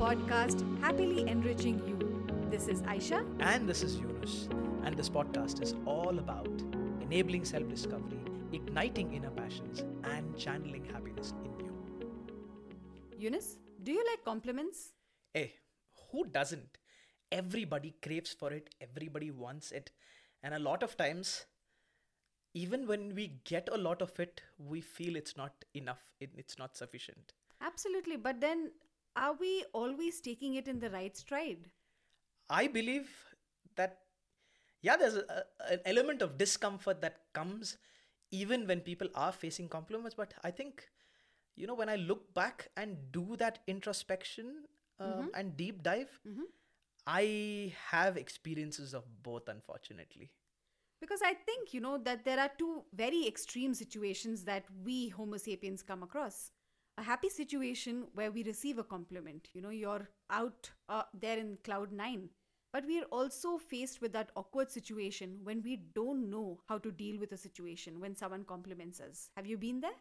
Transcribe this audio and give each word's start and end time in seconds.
podcast 0.00 0.62
Happily 0.80 1.28
Enriching 1.28 1.78
You. 1.86 1.96
This 2.50 2.68
is 2.68 2.80
Aisha. 2.92 3.18
And 3.38 3.68
this 3.68 3.82
is 3.82 3.96
Yunus. 3.98 4.48
And 4.82 4.96
this 4.96 5.10
podcast 5.10 5.60
is 5.60 5.74
all 5.84 6.18
about 6.18 6.62
enabling 7.02 7.44
self 7.44 7.68
discovery, 7.68 8.20
igniting 8.50 9.12
inner 9.12 9.28
passions, 9.28 9.84
and 10.04 10.38
channeling 10.38 10.86
happiness 10.86 11.34
in 11.44 11.66
you. 11.66 11.74
Yunus, 13.18 13.58
do 13.82 13.92
you 13.92 14.02
like 14.10 14.24
compliments? 14.24 14.94
Hey, 15.34 15.52
who 16.10 16.24
doesn't? 16.24 16.78
Everybody 17.30 17.94
craves 18.02 18.32
for 18.32 18.54
it, 18.54 18.70
everybody 18.80 19.30
wants 19.30 19.70
it. 19.70 19.90
And 20.42 20.54
a 20.54 20.58
lot 20.58 20.82
of 20.82 20.96
times, 20.96 21.44
even 22.54 22.86
when 22.86 23.14
we 23.14 23.34
get 23.44 23.68
a 23.70 23.76
lot 23.76 24.00
of 24.00 24.18
it, 24.18 24.40
we 24.56 24.80
feel 24.80 25.14
it's 25.14 25.36
not 25.36 25.52
enough, 25.74 26.00
it, 26.20 26.30
it's 26.38 26.58
not 26.58 26.74
sufficient. 26.74 27.34
Absolutely. 27.60 28.16
But 28.16 28.40
then, 28.40 28.70
are 29.16 29.34
we 29.34 29.64
always 29.72 30.20
taking 30.20 30.54
it 30.54 30.68
in 30.68 30.78
the 30.78 30.90
right 30.90 31.16
stride? 31.16 31.70
I 32.48 32.66
believe 32.66 33.08
that, 33.76 33.98
yeah, 34.82 34.96
there's 34.96 35.14
a, 35.14 35.24
a, 35.28 35.72
an 35.72 35.80
element 35.84 36.22
of 36.22 36.38
discomfort 36.38 37.00
that 37.02 37.20
comes 37.32 37.78
even 38.30 38.66
when 38.66 38.80
people 38.80 39.08
are 39.14 39.32
facing 39.32 39.68
compliments. 39.68 40.14
But 40.14 40.34
I 40.44 40.50
think, 40.50 40.88
you 41.56 41.66
know, 41.66 41.74
when 41.74 41.88
I 41.88 41.96
look 41.96 42.32
back 42.34 42.68
and 42.76 42.96
do 43.12 43.36
that 43.36 43.60
introspection 43.66 44.64
um, 44.98 45.30
and 45.34 45.56
deep 45.56 45.82
dive, 45.82 46.20
I 47.06 47.74
have 47.88 48.16
experiences 48.16 48.94
of 48.94 49.04
both, 49.22 49.48
unfortunately. 49.48 50.30
Because 51.00 51.20
I 51.24 51.32
think, 51.34 51.72
you 51.72 51.80
know, 51.80 51.98
that 51.98 52.24
there 52.24 52.38
are 52.38 52.50
two 52.58 52.82
very 52.92 53.26
extreme 53.26 53.74
situations 53.74 54.44
that 54.44 54.64
we 54.84 55.08
Homo 55.08 55.38
sapiens 55.38 55.82
come 55.82 56.02
across. 56.02 56.52
A 56.98 57.02
happy 57.02 57.28
situation 57.28 58.06
where 58.14 58.30
we 58.30 58.44
receive 58.44 58.78
a 58.78 58.84
compliment, 58.84 59.48
you 59.54 59.62
know, 59.62 59.70
you're 59.70 60.10
out 60.28 60.70
uh, 60.88 61.04
there 61.18 61.38
in 61.38 61.56
cloud 61.64 61.92
nine. 61.92 62.28
But 62.72 62.86
we 62.86 63.00
are 63.00 63.06
also 63.06 63.58
faced 63.58 64.00
with 64.00 64.12
that 64.12 64.30
awkward 64.36 64.70
situation 64.70 65.40
when 65.42 65.62
we 65.62 65.76
don't 65.94 66.30
know 66.30 66.60
how 66.68 66.78
to 66.78 66.92
deal 66.92 67.18
with 67.18 67.32
a 67.32 67.36
situation 67.36 67.98
when 67.98 68.14
someone 68.14 68.44
compliments 68.44 69.00
us. 69.00 69.30
Have 69.36 69.46
you 69.46 69.58
been 69.58 69.80
there? 69.80 69.98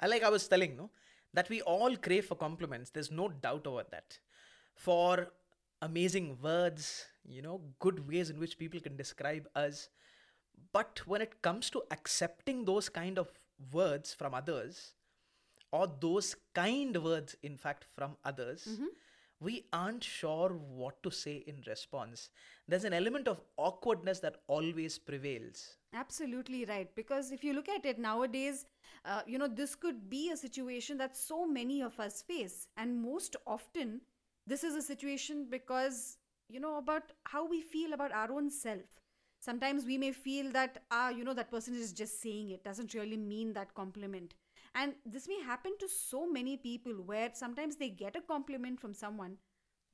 I 0.00 0.06
like 0.06 0.22
I 0.22 0.30
was 0.30 0.48
telling, 0.48 0.76
no, 0.76 0.90
that 1.34 1.50
we 1.50 1.60
all 1.62 1.96
crave 1.96 2.26
for 2.26 2.34
compliments. 2.34 2.90
There's 2.90 3.10
no 3.10 3.28
doubt 3.28 3.66
about 3.66 3.90
that. 3.90 4.18
For 4.74 5.32
amazing 5.82 6.38
words, 6.42 7.04
you 7.24 7.42
know, 7.42 7.60
good 7.78 8.08
ways 8.08 8.30
in 8.30 8.38
which 8.38 8.58
people 8.58 8.80
can 8.80 8.96
describe 8.96 9.48
us. 9.54 9.88
But 10.72 11.02
when 11.06 11.20
it 11.20 11.42
comes 11.42 11.68
to 11.70 11.82
accepting 11.90 12.64
those 12.64 12.88
kind 12.88 13.18
of 13.18 13.30
words 13.72 14.14
from 14.14 14.32
others, 14.32 14.94
or 15.72 15.90
those 16.00 16.36
kind 16.54 17.02
words, 17.02 17.36
in 17.42 17.56
fact, 17.56 17.86
from 17.96 18.16
others, 18.24 18.66
we 19.40 19.64
aren't 19.72 20.04
sure 20.04 20.50
what 20.50 21.02
to 21.02 21.10
say 21.10 21.42
in 21.46 21.62
response. 21.66 22.30
There's 22.68 22.84
an 22.84 22.92
element 22.92 23.26
of 23.26 23.40
awkwardness 23.56 24.20
that 24.20 24.36
always 24.46 24.98
prevails. 24.98 25.76
Absolutely 25.94 26.64
right. 26.64 26.94
Because 26.94 27.32
if 27.32 27.42
you 27.42 27.52
look 27.52 27.68
at 27.68 27.84
it 27.84 27.98
nowadays, 27.98 28.66
uh, 29.04 29.22
you 29.26 29.38
know, 29.38 29.48
this 29.48 29.74
could 29.74 30.08
be 30.08 30.30
a 30.30 30.36
situation 30.36 30.96
that 30.98 31.16
so 31.16 31.46
many 31.46 31.82
of 31.82 31.98
us 31.98 32.22
face. 32.22 32.68
And 32.76 33.02
most 33.02 33.36
often, 33.46 34.00
this 34.46 34.62
is 34.64 34.74
a 34.76 34.82
situation 34.82 35.46
because, 35.50 36.18
you 36.48 36.60
know, 36.60 36.78
about 36.78 37.12
how 37.24 37.46
we 37.48 37.60
feel 37.60 37.92
about 37.94 38.12
our 38.12 38.30
own 38.32 38.50
self. 38.50 39.00
Sometimes 39.40 39.84
we 39.84 39.98
may 39.98 40.12
feel 40.12 40.52
that, 40.52 40.84
ah, 40.90 41.08
you 41.08 41.24
know, 41.24 41.34
that 41.34 41.50
person 41.50 41.74
is 41.74 41.92
just 41.92 42.20
saying 42.22 42.50
it, 42.50 42.62
doesn't 42.64 42.94
really 42.94 43.16
mean 43.16 43.52
that 43.54 43.74
compliment. 43.74 44.34
And 44.74 44.94
this 45.04 45.28
may 45.28 45.40
happen 45.40 45.72
to 45.80 45.88
so 45.88 46.26
many 46.30 46.56
people 46.56 46.92
where 46.92 47.30
sometimes 47.34 47.76
they 47.76 47.90
get 47.90 48.16
a 48.16 48.22
compliment 48.22 48.80
from 48.80 48.94
someone, 48.94 49.36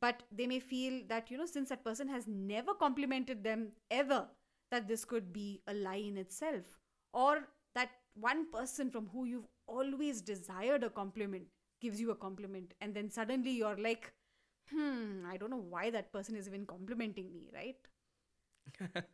but 0.01 0.23
they 0.31 0.47
may 0.47 0.61
feel 0.61 1.03
that, 1.09 1.31
you 1.31 1.39
know, 1.39 1.47
since 1.47 1.69
that 1.71 1.85
person 1.85 2.09
has 2.09 2.27
never 2.29 2.75
complimented 2.75 3.43
them 3.43 3.73
ever, 3.91 4.29
that 4.71 4.87
this 4.87 5.05
could 5.05 5.33
be 5.33 5.63
a 5.67 5.75
lie 5.75 5.97
in 5.97 6.17
itself. 6.17 6.79
Or 7.13 7.49
that 7.75 7.91
one 8.15 8.51
person 8.53 8.91
from 8.91 9.09
who 9.09 9.25
you've 9.25 9.49
always 9.67 10.21
desired 10.21 10.85
a 10.85 10.91
compliment 10.91 11.45
gives 11.81 12.01
you 12.01 12.11
a 12.11 12.17
compliment, 12.17 12.75
and 12.81 12.95
then 12.95 13.11
suddenly 13.11 13.51
you're 13.53 13.79
like, 13.79 14.13
hmm, 14.71 15.25
I 15.27 15.37
don't 15.37 15.51
know 15.51 15.65
why 15.69 15.91
that 15.91 16.13
person 16.13 16.37
is 16.37 16.49
even 16.49 16.67
complimenting 16.67 17.33
me, 17.33 17.51
right? 17.55 17.77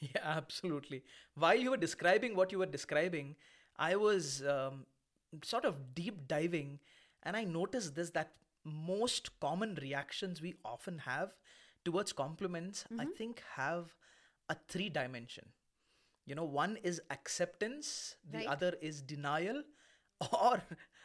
yeah, 0.00 0.20
absolutely. 0.24 1.02
While 1.34 1.56
you 1.58 1.70
were 1.70 1.76
describing 1.76 2.36
what 2.36 2.52
you 2.52 2.58
were 2.58 2.66
describing, 2.66 3.36
I 3.76 3.96
was 3.96 4.42
um, 4.42 4.86
sort 5.44 5.64
of 5.64 5.94
deep 5.94 6.26
diving 6.26 6.78
and 7.22 7.36
I 7.36 7.44
noticed 7.44 7.94
this 7.94 8.10
that 8.10 8.32
most 8.64 9.38
common 9.40 9.76
reactions 9.80 10.40
we 10.40 10.54
often 10.64 10.98
have 10.98 11.32
towards 11.84 12.12
compliments, 12.12 12.84
I 12.98 13.04
mm-hmm. 13.04 13.12
think, 13.16 13.42
have 13.54 13.94
a 14.48 14.56
three 14.68 14.88
dimension. 14.88 15.46
You 16.26 16.34
know, 16.34 16.44
one 16.44 16.76
is 16.82 17.00
acceptance, 17.10 18.16
the 18.30 18.38
Right. 18.38 18.46
other 18.46 18.76
is 18.80 19.00
denial, 19.02 19.62
or 20.32 20.62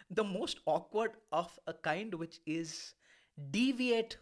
the 0.09 0.23
most 0.23 0.59
awkward 0.65 1.11
of 1.31 1.57
a 1.67 1.73
kind, 1.73 2.13
which 2.13 2.39
is 2.45 2.93
deviate 3.51 4.17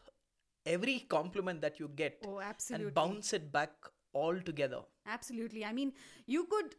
every 0.66 1.00
compliment 1.00 1.62
that 1.62 1.80
you 1.80 1.88
get 1.90 2.20
Oh, 2.26 2.40
absolutely. 2.40 2.86
and 2.88 2.94
bounce 2.96 3.34
it 3.34 3.52
back 3.52 3.72
all 4.14 4.40
together. 4.40 4.82
Absolutely. 5.06 5.66
I 5.66 5.74
mean, 5.74 5.94
you 6.28 6.46
could, 6.46 6.76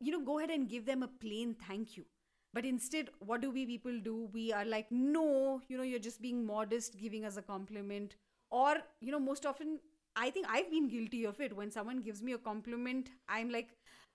you 0.00 0.12
know, 0.12 0.20
go 0.24 0.38
ahead 0.38 0.50
and 0.50 0.68
give 0.68 0.86
them 0.86 1.02
a 1.02 1.08
plain 1.08 1.54
thank 1.54 1.96
you. 1.96 2.04
But 2.52 2.64
instead, 2.64 3.10
what 3.20 3.40
do 3.40 3.50
we 3.50 3.64
people 3.64 3.98
do? 4.00 4.28
We 4.32 4.52
are 4.52 4.64
like, 4.64 4.86
no, 4.90 5.60
you 5.68 5.76
know, 5.76 5.84
you're 5.84 6.00
just 6.00 6.20
being 6.20 6.44
modest, 6.44 6.98
giving 6.98 7.24
us 7.24 7.36
a 7.36 7.42
compliment. 7.42 8.16
Or, 8.50 8.78
you 9.00 9.12
know, 9.12 9.20
most 9.20 9.46
often, 9.46 9.78
I 10.16 10.30
think 10.30 10.46
I've 10.48 10.70
been 10.70 10.88
guilty 10.88 11.24
of 11.24 11.40
it. 11.40 11.54
When 11.56 11.70
someone 11.70 12.00
gives 12.00 12.22
me 12.22 12.32
a 12.32 12.38
compliment, 12.38 13.10
I'm 13.28 13.50
like, 13.50 13.68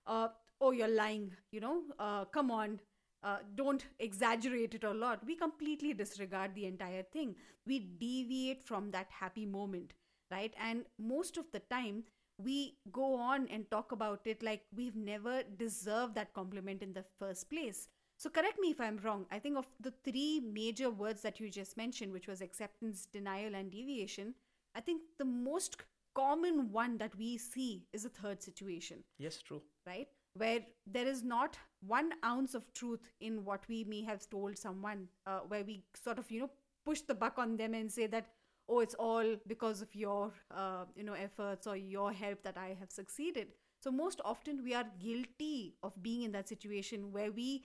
uh, 0.05 0.27
oh, 0.59 0.71
you're 0.71 0.87
lying, 0.87 1.31
you 1.51 1.59
know, 1.61 1.83
uh, 1.99 2.25
come 2.25 2.51
on. 2.51 2.79
Uh, 3.23 3.37
don't 3.55 3.85
exaggerate 3.99 4.75
it 4.75 4.83
a 4.83 4.91
lot. 4.93 5.25
We 5.25 5.35
completely 5.35 5.93
disregard 5.93 6.53
the 6.53 6.65
entire 6.67 7.01
thing. 7.01 7.35
We 7.65 7.79
deviate 7.79 8.67
from 8.67 8.91
that 8.91 9.07
happy 9.09 9.45
moment, 9.47 9.93
right? 10.31 10.53
And 10.61 10.85
most 10.99 11.37
of 11.37 11.45
the 11.51 11.59
time, 11.71 12.03
we 12.37 12.77
go 12.91 13.15
on 13.15 13.47
and 13.47 13.69
talk 13.71 13.91
about 13.93 14.21
it 14.25 14.43
like 14.43 14.61
we've 14.75 14.95
never 14.95 15.41
deserved 15.57 16.13
that 16.15 16.33
compliment 16.33 16.83
in 16.83 16.93
the 16.93 17.05
first 17.17 17.49
place. 17.49 17.87
So, 18.17 18.29
correct 18.29 18.59
me 18.59 18.71
if 18.71 18.79
I'm 18.79 18.97
wrong. 19.03 19.25
I 19.29 19.39
think 19.39 19.57
of 19.57 19.67
the 19.79 19.93
three 20.03 20.39
major 20.39 20.89
words 20.89 21.21
that 21.21 21.39
you 21.39 21.49
just 21.49 21.75
mentioned, 21.77 22.13
which 22.13 22.27
was 22.27 22.41
acceptance, 22.41 23.07
denial, 23.11 23.55
and 23.55 23.69
deviation, 23.71 24.33
I 24.73 24.81
think 24.81 25.01
the 25.17 25.25
most 25.25 25.77
common 26.15 26.71
one 26.71 26.97
that 26.97 27.15
we 27.17 27.37
see 27.37 27.83
is 27.91 28.05
a 28.05 28.09
third 28.09 28.41
situation 28.41 29.03
Yes, 29.17 29.41
true. 29.41 29.61
right? 29.85 30.07
Where 30.33 30.59
there 30.87 31.07
is 31.07 31.23
not 31.23 31.57
one 31.85 32.11
ounce 32.23 32.55
of 32.55 32.71
truth 32.73 33.01
in 33.19 33.43
what 33.43 33.63
we 33.67 33.83
may 33.83 34.01
have 34.03 34.29
told 34.29 34.57
someone, 34.57 35.07
uh, 35.25 35.39
where 35.47 35.63
we 35.63 35.83
sort 36.01 36.17
of, 36.19 36.29
you 36.31 36.41
know, 36.41 36.49
push 36.85 37.01
the 37.01 37.15
buck 37.15 37.37
on 37.37 37.57
them 37.57 37.73
and 37.73 37.91
say 37.91 38.07
that, 38.07 38.27
oh, 38.69 38.79
it's 38.79 38.95
all 38.95 39.35
because 39.47 39.81
of 39.81 39.93
your, 39.93 40.31
uh, 40.51 40.85
you 40.95 41.03
know, 41.03 41.13
efforts 41.13 41.67
or 41.67 41.75
your 41.77 42.11
help 42.11 42.43
that 42.43 42.57
I 42.57 42.75
have 42.79 42.91
succeeded. 42.91 43.47
So 43.81 43.91
most 43.91 44.19
often 44.25 44.63
we 44.63 44.73
are 44.73 44.85
guilty 44.99 45.75
of 45.83 46.01
being 46.01 46.23
in 46.23 46.31
that 46.31 46.49
situation 46.49 47.11
where 47.11 47.31
we, 47.31 47.63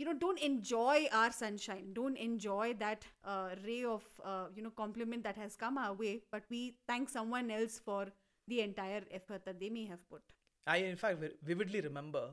you 0.00 0.06
know, 0.06 0.14
don't 0.14 0.38
enjoy 0.40 1.06
our 1.12 1.30
sunshine, 1.30 1.88
don't 1.92 2.16
enjoy 2.16 2.74
that 2.78 3.04
uh, 3.22 3.50
ray 3.66 3.84
of, 3.84 4.02
uh, 4.24 4.46
you 4.56 4.62
know, 4.62 4.70
compliment 4.70 5.22
that 5.22 5.36
has 5.36 5.56
come 5.56 5.76
our 5.76 5.92
way, 5.92 6.22
but 6.32 6.42
we 6.48 6.74
thank 6.88 7.10
someone 7.10 7.50
else 7.50 7.78
for 7.84 8.06
the 8.48 8.62
entire 8.62 9.02
effort 9.12 9.44
that 9.44 9.60
they 9.60 9.68
may 9.68 9.84
have 9.84 10.08
put. 10.08 10.22
I, 10.66 10.78
in 10.78 10.96
fact, 10.96 11.18
vividly 11.44 11.82
remember 11.82 12.30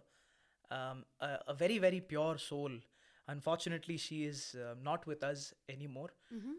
um, 0.72 1.04
a, 1.20 1.40
a 1.50 1.54
very, 1.54 1.78
very 1.78 2.00
pure 2.00 2.38
soul. 2.38 2.72
Unfortunately, 3.28 3.98
she 3.98 4.24
is 4.24 4.56
uh, 4.56 4.76
not 4.82 5.06
with 5.06 5.22
us 5.22 5.54
anymore. 5.68 6.12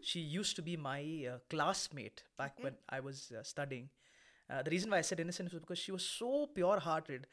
She 0.03 0.19
used 0.19 0.55
to 0.57 0.61
be 0.61 0.77
my 0.77 1.01
uh, 1.27 1.37
classmate 1.49 2.23
back 2.37 2.53
when 2.61 2.75
I 2.87 2.99
was 2.99 3.31
uh, 3.35 3.41
studying. 3.41 3.89
Uh, 4.47 4.61
the 4.61 4.69
reason 4.69 4.91
why 4.91 4.99
I 4.99 5.01
said 5.01 5.19
innocent 5.19 5.51
was 5.51 5.59
because 5.59 5.79
she 5.79 5.91
was 5.91 6.05
so 6.05 6.47
pure 6.53 6.79
hearted 6.79 7.25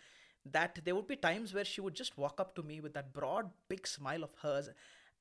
that 0.52 0.78
there 0.84 0.94
would 0.94 1.06
be 1.06 1.16
times 1.16 1.52
where 1.54 1.64
she 1.64 1.81
would 1.81 1.94
just 1.94 2.16
walk 2.16 2.40
up 2.40 2.54
to 2.56 2.62
me 2.62 2.81
with 2.81 2.94
that 2.94 3.12
broad, 3.12 3.50
big 3.69 3.87
smile 3.87 4.22
of 4.22 4.31
hers 4.43 4.69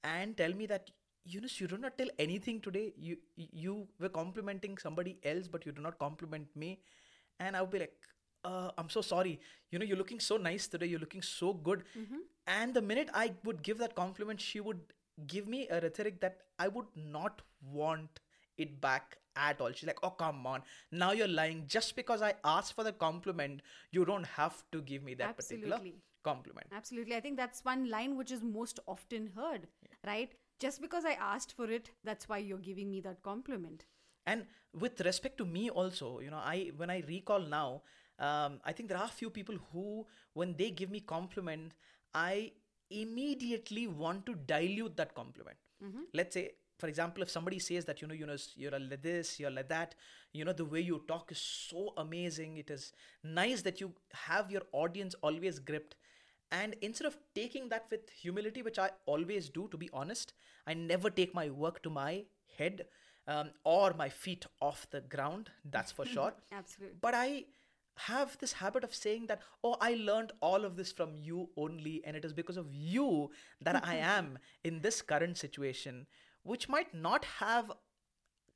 and 0.03 0.37
tell 0.37 0.53
me 0.53 0.65
that, 0.67 0.91
Yunus, 1.25 1.59
you 1.59 1.67
do 1.67 1.77
not 1.77 1.97
tell 1.97 2.09
anything 2.19 2.61
today. 2.61 2.93
You, 2.97 3.17
you 3.35 3.87
were 3.99 4.09
complimenting 4.09 4.77
somebody 4.77 5.17
else, 5.23 5.47
but 5.47 5.65
you 5.65 5.71
do 5.71 5.81
not 5.81 5.97
compliment 5.97 6.47
me. 6.55 6.79
And 7.39 7.55
I 7.57 7.61
would 7.61 7.71
be 7.71 7.79
like, 7.79 7.93
uh, 8.43 8.69
I'm 8.77 8.89
so 8.89 9.01
sorry. 9.01 9.39
You 9.71 9.79
know, 9.79 9.85
you're 9.85 9.97
looking 9.97 10.19
so 10.19 10.37
nice 10.37 10.67
today. 10.67 10.85
You're 10.85 10.99
looking 10.99 11.23
so 11.23 11.53
good. 11.53 11.83
And 12.47 12.73
the 12.75 12.81
minute 12.81 13.09
I 13.13 13.33
would 13.43 13.63
give 13.63 13.79
that 13.79 13.95
compliment, 13.95 14.39
she 14.39 14.59
would 14.59 14.79
give 15.27 15.47
me 15.47 15.67
a 15.69 15.81
rhetoric 15.81 16.21
that 16.21 16.41
I 16.59 16.67
would 16.67 16.85
not 16.95 17.41
want 17.71 18.19
it 18.57 18.79
back 18.81 19.17
at 19.35 19.59
all. 19.59 19.71
She's 19.71 19.87
like, 19.87 19.99
oh, 20.03 20.11
come 20.11 20.45
on. 20.47 20.63
Now 20.91 21.11
you're 21.11 21.27
lying. 21.27 21.65
Just 21.67 21.95
because 21.95 22.21
I 22.21 22.33
asked 22.43 22.73
for 22.73 22.83
the 22.83 22.93
compliment, 22.93 23.61
you 23.91 24.05
don't 24.05 24.25
have 24.25 24.63
to 24.71 24.81
give 24.81 25.03
me 25.03 25.13
that 25.15 25.35
particular 25.35 25.79
compliment. 26.23 26.67
Absolutely. 26.71 27.15
I 27.15 27.19
think 27.19 27.37
that's 27.37 27.63
one 27.65 27.89
line 27.89 28.15
which 28.17 28.31
is 28.31 28.41
most 28.43 28.79
often 28.87 29.31
heard, 29.35 29.67
right? 30.05 30.33
just 30.59 30.81
because 30.81 31.05
I 31.05 31.13
asked 31.13 31.53
for 31.55 31.69
it, 31.69 31.89
that's 32.03 32.29
why 32.29 32.37
you're 32.37 32.57
giving 32.57 32.89
me 32.89 33.01
that 33.01 33.21
compliment. 33.23 33.85
And 34.25 34.45
with 34.73 35.01
respect 35.01 35.37
to 35.39 35.45
me 35.45 35.69
also, 35.69 36.19
you 36.19 36.31
know, 36.31 36.41
I 36.43 36.71
when 36.77 36.89
I 36.89 37.03
recall 37.07 37.41
now, 37.41 37.81
um, 38.19 38.59
I 38.63 38.71
think 38.71 38.89
there 38.89 38.97
are 38.97 39.05
a 39.05 39.19
few 39.19 39.29
people 39.29 39.55
who, 39.71 40.07
when 40.33 40.55
they 40.55 40.71
give 40.71 40.89
me 40.89 40.99
compliment, 41.01 41.73
I 42.13 42.53
immediately 42.89 43.87
want 43.87 44.25
to 44.25 44.35
dilute 44.35 44.95
that 44.97 45.13
compliment. 45.13 45.57
Let's 46.13 46.33
say, 46.33 46.51
for 46.77 46.87
example, 46.87 47.23
if 47.23 47.29
somebody 47.29 47.59
says 47.59 47.85
that 47.85 48.01
you 48.01 48.07
know, 48.07 48.13
you 48.13 48.25
know, 48.25 48.35
you're 48.55 48.75
a 48.75 48.79
like 48.79 49.01
this, 49.01 49.39
you're 49.39 49.51
like 49.51 49.69
that, 49.69 49.95
you 50.33 50.43
know, 50.43 50.53
the 50.53 50.65
way 50.65 50.81
you 50.81 51.01
talk 51.07 51.31
is 51.31 51.39
so 51.39 51.93
amazing. 51.97 52.57
It 52.57 52.69
is 52.69 52.91
nice 53.23 53.61
that 53.61 53.79
you 53.79 53.93
have 54.13 54.51
your 54.51 54.63
audience 54.73 55.15
always 55.21 55.59
gripped. 55.59 55.95
And 56.51 56.75
instead 56.81 57.07
of 57.07 57.17
taking 57.33 57.69
that 57.69 57.85
with 57.89 58.09
humility, 58.09 58.61
which 58.61 58.77
I 58.79 58.91
always 59.05 59.49
do, 59.49 59.67
to 59.71 59.77
be 59.77 59.89
honest, 59.93 60.33
I 60.67 60.73
never 60.73 61.09
take 61.09 61.33
my 61.33 61.49
work 61.49 61.81
to 61.83 61.89
my 61.89 62.25
head 62.57 62.85
um, 63.27 63.51
or 63.63 63.93
my 63.93 64.09
feet 64.09 64.45
off 64.61 64.87
the 64.91 65.01
ground. 65.01 65.49
That's 65.63 65.91
for 65.91 66.05
sure. 66.15 66.33
Absolutely. 66.51 66.97
But 67.01 67.13
I 67.15 67.45
have 67.97 68.37
this 68.39 68.53
habit 68.53 68.83
of 68.83 68.93
saying 68.93 69.27
that, 69.27 69.41
oh, 69.63 69.77
I 69.79 69.95
learned 69.95 70.33
all 70.41 70.65
of 70.65 70.75
this 70.75 70.91
from 70.91 71.15
you 71.15 71.49
only, 71.57 72.01
and 72.05 72.15
it 72.15 72.25
is 72.25 72.33
because 72.33 72.57
of 72.57 72.73
you 72.73 73.31
that 73.61 73.85
I 73.85 73.95
am 74.17 74.37
in 74.63 74.81
this 74.81 75.01
current 75.01 75.37
situation, 75.37 76.05
which 76.45 76.69
might 76.69 76.93
not 76.93 77.25
have 77.25 77.71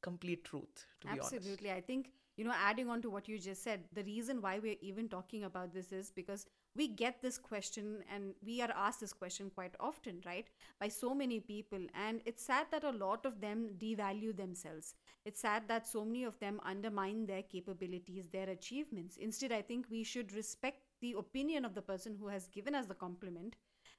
complete 0.02 0.46
truth, 0.46 0.86
to 1.02 1.08
be 1.08 1.20
honest. 1.20 1.34
Absolutely. 1.34 1.72
I 1.72 1.82
think, 1.82 2.12
you 2.38 2.46
know, 2.46 2.54
adding 2.56 2.90
on 2.90 3.02
to 3.02 3.10
what 3.10 3.28
you 3.28 3.38
just 3.38 3.64
said, 3.64 3.82
the 3.94 4.04
reason 4.04 4.42
why 4.42 4.60
we're 4.60 4.78
even 4.82 5.10
talking 5.10 5.44
about 5.44 5.74
this 5.74 5.92
is 5.92 6.12
because 6.12 6.46
we 6.76 6.88
get 6.88 7.22
this 7.22 7.38
question 7.38 8.04
and 8.14 8.36
we 8.46 8.62
are 8.62 8.70
asked 8.76 9.02
this 9.02 9.12
question 9.12 9.52
quite 9.54 9.76
often, 9.80 10.22
right? 10.26 10.48
By 10.80 10.88
so 10.88 11.16
many 11.16 11.40
people. 11.40 11.80
And 11.96 12.22
it's 12.26 12.46
sad 12.46 12.68
that 12.72 12.84
a 12.84 12.92
lot 12.92 13.26
of 13.26 13.42
them 13.42 13.72
devalue 13.80 14.38
themselves. 14.38 14.94
It's 15.26 15.42
sad 15.42 15.68
that 15.68 15.88
so 15.88 16.06
many 16.06 16.24
of 16.24 16.40
them 16.40 16.62
undermine 16.64 17.26
their 17.26 17.42
capabilities, 17.42 18.30
their 18.30 18.50
achievements. 18.50 19.18
Instead, 19.18 19.52
I 19.52 19.64
think 19.64 19.88
we 19.90 20.04
should 20.04 20.32
respect 20.32 20.84
the 21.02 21.16
opinion 21.18 21.66
of 21.66 21.74
the 21.74 21.82
person 21.82 22.16
who 22.18 22.28
has 22.28 22.48
given 22.48 22.76
us 22.76 22.86
the 22.86 22.94
compliment 22.94 23.56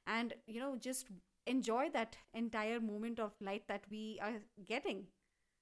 and, 0.07 0.33
you 0.47 0.61
know, 0.61 0.77
just 0.77 1.09
enjoy 1.51 1.89
that 1.93 2.17
entire 2.33 2.81
moment 2.81 3.19
of 3.19 3.33
light 3.41 3.67
that 3.69 3.85
we 3.91 4.19
are 4.23 4.35
getting. 4.65 5.07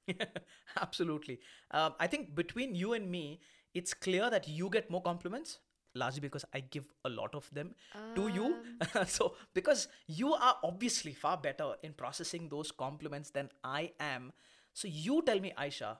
Absolutely. 0.81 1.41
Um, 1.71 1.95
I 1.99 2.07
think 2.07 2.35
between 2.35 2.75
you 2.75 2.93
and 2.93 3.11
me, 3.11 3.41
it's 3.75 3.95
clear 3.95 4.31
that 4.31 4.49
you 4.49 4.69
get 4.71 4.91
more 4.91 5.03
compliments, 5.03 5.59
largely 5.95 6.21
because 6.21 6.45
I 6.55 6.61
give 6.61 6.87
a 7.05 7.09
lot 7.09 7.35
of 7.35 7.49
them 7.53 7.75
to 8.15 8.29
you. 8.29 8.57
so, 9.07 9.35
because 9.55 9.89
you 10.07 10.35
are 10.35 10.57
obviously 10.63 11.13
far 11.13 11.37
better 11.37 11.75
in 11.83 11.93
processing 11.93 12.49
those 12.49 12.71
compliments 12.73 13.31
than 13.31 13.51
I 13.65 13.93
am. 14.01 14.33
So, 14.73 14.89
you 14.89 15.23
tell 15.27 15.41
me, 15.41 15.53
Aisha, 15.59 15.99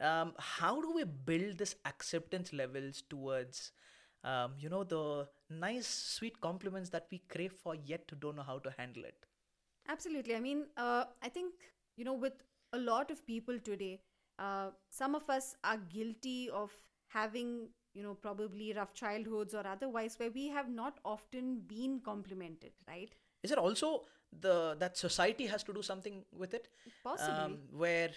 um, 0.00 0.32
how 0.38 0.80
do 0.80 0.92
we 0.92 1.04
build 1.04 1.58
this 1.58 1.76
acceptance 1.84 2.52
levels 2.52 3.02
towards, 3.08 3.72
um, 4.24 4.54
you 4.58 4.68
know, 4.68 4.84
the 4.84 5.28
nice, 5.50 5.86
sweet 5.86 6.40
compliments 6.40 6.90
that 6.90 7.06
we 7.10 7.22
crave 7.28 7.52
for 7.52 7.74
yet 7.74 8.10
don't 8.20 8.36
know 8.36 8.42
how 8.42 8.58
to 8.58 8.70
handle 8.78 9.04
it? 9.04 9.26
Absolutely. 9.88 10.36
I 10.36 10.40
mean, 10.40 10.66
uh, 10.76 11.04
I 11.22 11.28
think, 11.28 11.54
you 11.96 12.04
know, 12.04 12.14
with 12.14 12.34
a 12.72 12.78
lot 12.78 13.10
of 13.10 13.26
people 13.26 13.58
today, 13.58 14.00
uh, 14.38 14.70
some 14.90 15.14
of 15.14 15.28
us 15.28 15.56
are 15.64 15.78
guilty 15.78 16.48
of 16.50 16.70
having, 17.08 17.68
you 17.94 18.02
know, 18.02 18.14
probably 18.14 18.72
rough 18.72 18.94
childhoods 18.94 19.54
or 19.54 19.66
otherwise 19.66 20.18
where 20.18 20.30
we 20.30 20.48
have 20.48 20.68
not 20.70 20.98
often 21.04 21.60
been 21.66 22.00
complimented, 22.00 22.72
right? 22.86 23.14
Is 23.42 23.50
it 23.50 23.58
also 23.58 24.04
the 24.40 24.76
that 24.78 24.96
society 24.96 25.46
has 25.46 25.64
to 25.64 25.72
do 25.72 25.82
something 25.82 26.24
with 26.32 26.54
it? 26.54 26.68
Possibly. 27.02 27.34
Um, 27.34 27.58
where 27.72 28.10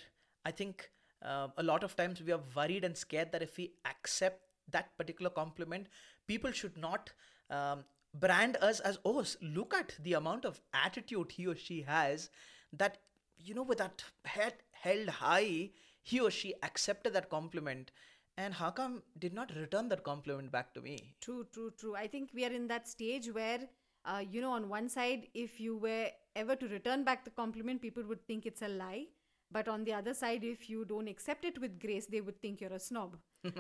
I 0.46 0.52
think 0.52 0.92
uh, 1.26 1.48
a 1.58 1.64
lot 1.64 1.84
of 1.84 1.96
times 1.96 2.22
we 2.22 2.32
are 2.32 2.42
worried 2.56 2.84
and 2.84 2.96
scared 2.96 3.32
that 3.32 3.42
if 3.42 3.58
we 3.58 3.74
accept 3.86 4.42
that 4.70 4.96
particular 4.98 5.30
compliment, 5.30 5.88
people 6.28 6.52
should 6.52 6.78
not 6.78 7.12
um, 7.50 7.84
brand 8.14 8.58
us 8.62 8.80
as 8.80 9.00
oh 9.06 9.24
look 9.42 9.74
at 9.74 9.96
the 10.04 10.14
amount 10.14 10.46
of 10.46 10.62
attitude 10.74 11.32
he 11.32 11.48
or 11.48 11.56
she 11.56 11.82
has 11.82 12.30
that 12.72 12.98
you 13.38 13.54
know 13.54 13.64
with 13.64 13.78
that 13.80 14.04
head 14.26 14.54
held 14.72 15.10
high 15.10 15.70
he 16.02 16.20
or 16.20 16.30
she 16.32 16.54
accepted 16.64 17.14
that 17.14 17.30
compliment 17.30 17.92
and 18.38 18.54
how 18.54 18.70
come 18.72 19.02
did 19.20 19.34
not 19.34 19.52
return 19.56 19.90
that 19.90 20.04
compliment 20.04 20.52
back 20.52 20.74
to 20.74 20.82
me 20.82 21.16
True, 21.22 21.46
true, 21.54 21.72
true. 21.80 21.96
I 21.96 22.08
think 22.08 22.30
we 22.34 22.46
are 22.46 22.52
in 22.52 22.68
that 22.68 22.88
stage 22.88 23.32
where, 23.32 23.60
uh, 24.06 24.24
you 24.30 24.42
know, 24.42 24.52
on 24.52 24.70
one 24.70 24.90
side, 24.90 25.28
if 25.34 25.60
you 25.60 25.78
were 25.78 26.08
ever 26.36 26.56
to 26.56 26.68
return 26.68 27.04
back 27.04 27.24
the 27.24 27.32
compliment, 27.32 27.82
people 27.82 28.04
would 28.04 28.26
think 28.26 28.46
it's 28.46 28.62
a 28.62 28.68
lie. 28.68 29.06
But 29.54 29.68
on 29.68 29.84
the 29.84 29.94
other 29.94 30.16
side, 30.16 30.44
if 30.44 30.68
you 30.68 30.84
don't 30.84 31.08
accept 31.08 31.46
it 31.46 31.62
with 31.62 31.80
grace, 31.80 32.08
they 32.08 32.22
would 32.22 32.42
think 32.42 32.60
you're 32.60 32.74
a 32.74 32.80
snob. 32.80 33.18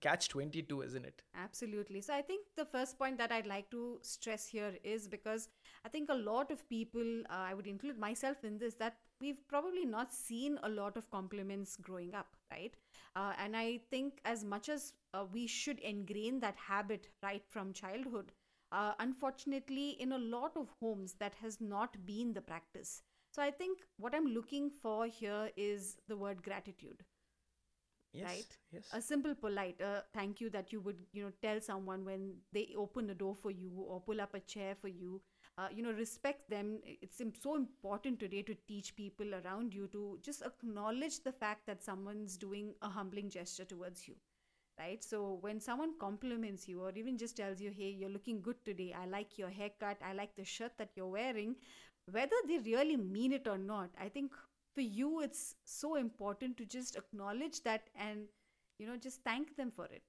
catch 0.00 0.28
22 0.28 0.82
isn't 0.82 1.06
it 1.06 1.22
Absolutely. 1.34 2.00
So 2.00 2.12
I 2.12 2.20
think 2.20 2.46
the 2.56 2.64
first 2.64 2.98
point 2.98 3.16
that 3.18 3.32
I'd 3.32 3.46
like 3.46 3.70
to 3.70 3.98
stress 4.02 4.46
here 4.46 4.74
is 4.84 5.06
because 5.08 5.48
I 5.84 5.88
think 5.88 6.10
a 6.10 6.14
lot 6.14 6.50
of 6.50 6.68
people, 6.68 7.22
uh, 7.30 7.44
I 7.50 7.54
would 7.54 7.66
include 7.66 7.98
myself 7.98 8.44
in 8.44 8.58
this, 8.58 8.74
that 8.74 8.98
we've 9.20 9.46
probably 9.48 9.86
not 9.86 10.12
seen 10.12 10.58
a 10.62 10.68
lot 10.68 10.96
of 10.96 11.10
compliments 11.10 11.76
growing 11.76 12.14
up, 12.14 12.36
right? 12.50 12.76
Uh, 13.14 13.32
and 13.38 13.56
I 13.56 13.80
think 13.90 14.20
as 14.24 14.44
much 14.44 14.68
as 14.68 14.92
uh, 15.14 15.24
we 15.32 15.46
should 15.46 15.78
ingrain 15.80 16.40
that 16.40 16.56
habit 16.56 17.08
right 17.22 17.44
from 17.48 17.72
childhood, 17.72 18.32
uh, 18.72 18.92
unfortunately, 18.98 19.90
in 20.00 20.12
a 20.12 20.18
lot 20.18 20.56
of 20.56 20.68
homes, 20.80 21.14
that 21.20 21.34
has 21.40 21.60
not 21.60 22.04
been 22.04 22.34
the 22.34 22.40
practice. 22.40 23.02
So 23.36 23.42
I 23.42 23.50
think 23.50 23.80
what 23.98 24.14
I'm 24.14 24.28
looking 24.28 24.70
for 24.70 25.06
here 25.06 25.50
is 25.58 25.98
the 26.08 26.16
word 26.16 26.42
gratitude 26.42 27.04
yes 28.12 28.26
right? 28.28 28.56
yes. 28.72 28.84
A 28.92 29.00
simple 29.00 29.34
polite 29.34 29.80
uh, 29.80 30.00
thank 30.14 30.40
you 30.40 30.48
that 30.50 30.72
you 30.72 30.80
would 30.80 30.96
you 31.12 31.24
know 31.24 31.32
tell 31.42 31.60
someone 31.60 32.04
when 32.04 32.34
they 32.52 32.74
open 32.76 33.10
a 33.10 33.14
door 33.14 33.34
for 33.34 33.50
you 33.50 33.72
or 33.88 34.00
pull 34.00 34.20
up 34.20 34.34
a 34.34 34.40
chair 34.40 34.74
for 34.74 34.88
you. 34.88 35.20
Uh, 35.58 35.68
you 35.74 35.82
know 35.82 35.92
respect 35.92 36.48
them. 36.50 36.78
It's 36.84 37.20
so 37.42 37.56
important 37.56 38.20
today 38.20 38.42
to 38.42 38.54
teach 38.68 38.94
people 38.96 39.34
around 39.34 39.74
you 39.74 39.88
to 39.88 40.18
just 40.22 40.42
acknowledge 40.42 41.22
the 41.24 41.32
fact 41.32 41.66
that 41.66 41.82
someone's 41.82 42.36
doing 42.36 42.74
a 42.82 42.88
humbling 42.88 43.30
gesture 43.30 43.64
towards 43.64 44.08
you 44.08 44.14
right? 44.78 45.02
So 45.02 45.38
when 45.40 45.60
someone 45.60 45.94
compliments 45.98 46.68
you 46.68 46.82
or 46.82 46.92
even 46.94 47.16
just 47.16 47.36
tells 47.36 47.60
you 47.60 47.70
hey 47.70 47.90
you're 47.98 48.10
looking 48.10 48.40
good 48.42 48.64
today. 48.64 48.94
I 48.98 49.06
like 49.06 49.38
your 49.38 49.50
haircut. 49.50 49.98
I 50.04 50.12
like 50.12 50.36
the 50.36 50.44
shirt 50.44 50.72
that 50.78 50.90
you're 50.94 51.08
wearing 51.08 51.56
whether 52.12 52.36
they 52.48 52.58
really 52.58 52.96
mean 52.96 53.32
it 53.32 53.46
or 53.48 53.58
not 53.58 53.90
i 54.00 54.08
think 54.08 54.32
for 54.74 54.80
you 54.80 55.20
it's 55.22 55.54
so 55.64 55.94
important 55.96 56.56
to 56.56 56.64
just 56.64 56.96
acknowledge 56.96 57.62
that 57.62 57.88
and 58.08 58.20
you 58.78 58.86
know 58.86 58.96
just 58.96 59.22
thank 59.24 59.56
them 59.56 59.70
for 59.80 59.86
it 59.86 60.02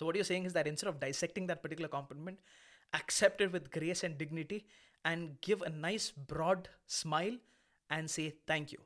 So 0.00 0.06
what 0.06 0.16
you're 0.18 0.26
saying 0.28 0.44
is 0.48 0.54
that 0.56 0.68
instead 0.68 0.88
of 0.90 0.98
dissecting 1.00 1.46
that 1.48 1.58
particular 1.64 1.88
compliment, 1.94 2.38
accept 2.98 3.42
it 3.46 3.50
with 3.56 3.66
grace 3.74 4.02
and 4.06 4.16
dignity 4.22 4.60
and 5.10 5.34
give 5.48 5.64
a 5.66 5.68
nice 5.82 6.06
broad 6.30 6.68
smile 6.86 7.36
and 7.96 8.10
say 8.14 8.24
thank 8.52 8.72
you. 8.74 8.78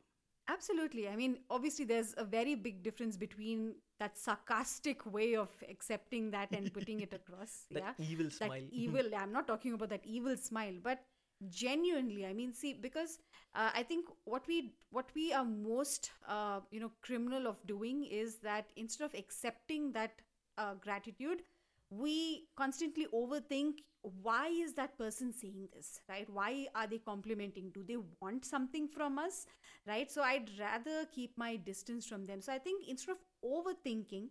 absolutely 0.54 1.04
i 1.12 1.16
mean 1.20 1.32
obviously 1.50 1.85
there's 1.92 2.11
a 2.25 2.25
very 2.25 2.54
big 2.66 2.82
difference 2.82 3.16
between 3.23 3.62
that 4.02 4.18
sarcastic 4.25 5.04
way 5.18 5.35
of 5.44 5.49
accepting 5.68 6.30
that 6.30 6.52
and 6.58 6.73
putting 6.73 7.00
it 7.06 7.12
across 7.20 7.54
That 7.70 7.82
yeah 7.85 8.06
evil 8.11 8.26
that 8.26 8.32
smile. 8.32 8.66
evil 8.70 9.11
i'm 9.23 9.32
not 9.32 9.46
talking 9.46 9.75
about 9.78 9.88
that 9.94 10.06
evil 10.18 10.37
smile 10.37 10.75
but 10.90 11.04
genuinely 11.49 12.25
i 12.25 12.33
mean 12.33 12.52
see 12.52 12.73
because 12.73 13.19
uh, 13.55 13.71
i 13.75 13.83
think 13.83 14.07
what 14.25 14.47
we 14.49 14.73
what 14.90 15.11
we 15.14 15.33
are 15.33 15.45
most 15.45 16.11
uh, 16.28 16.61
you 16.71 16.81
know 16.81 16.90
criminal 17.02 17.47
of 17.47 17.57
doing 17.66 18.05
is 18.05 18.37
that 18.37 18.73
instead 18.76 19.05
of 19.05 19.14
accepting 19.14 19.93
that 19.93 20.12
uh, 20.59 20.75
gratitude 20.75 21.43
we 21.90 22.49
constantly 22.57 23.07
overthink 23.14 23.83
why 24.23 24.49
is 24.49 24.75
that 24.75 24.97
person 24.99 25.33
saying 25.33 25.69
this 25.75 26.00
right? 26.09 26.28
Why 26.31 26.69
are 26.75 26.87
they 26.87 26.99
complimenting? 26.99 27.71
Do 27.75 27.83
they 27.83 27.97
want 28.21 28.45
something 28.45 28.88
from 28.88 29.19
us 29.19 29.47
right? 29.87 30.11
So 30.11 30.23
i'd 30.23 30.50
rather 30.59 31.07
keep 31.12 31.37
my 31.37 31.57
distance 31.57 32.07
from 32.07 32.25
them. 32.25 32.40
So 32.40 32.52
i 32.52 32.59
think 32.59 32.88
instead 32.88 33.12
of 33.12 33.19
overthinking 33.45 34.28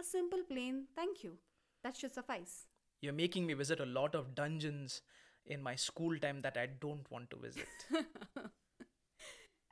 a 0.00 0.02
simple 0.02 0.42
plain 0.48 0.86
thank 0.96 1.22
you. 1.22 1.38
That 1.82 1.96
should 1.96 2.14
suffice. 2.14 2.66
You're 3.02 3.12
making 3.12 3.46
me 3.46 3.54
visit 3.54 3.80
a 3.80 3.86
lot 3.86 4.14
of 4.14 4.34
dungeons 4.34 5.02
in 5.46 5.62
my 5.62 5.74
school 5.74 6.18
time 6.18 6.40
that 6.42 6.56
I 6.56 6.66
don't 6.66 7.10
want 7.10 7.30
to 7.30 7.36
visit. 7.36 7.68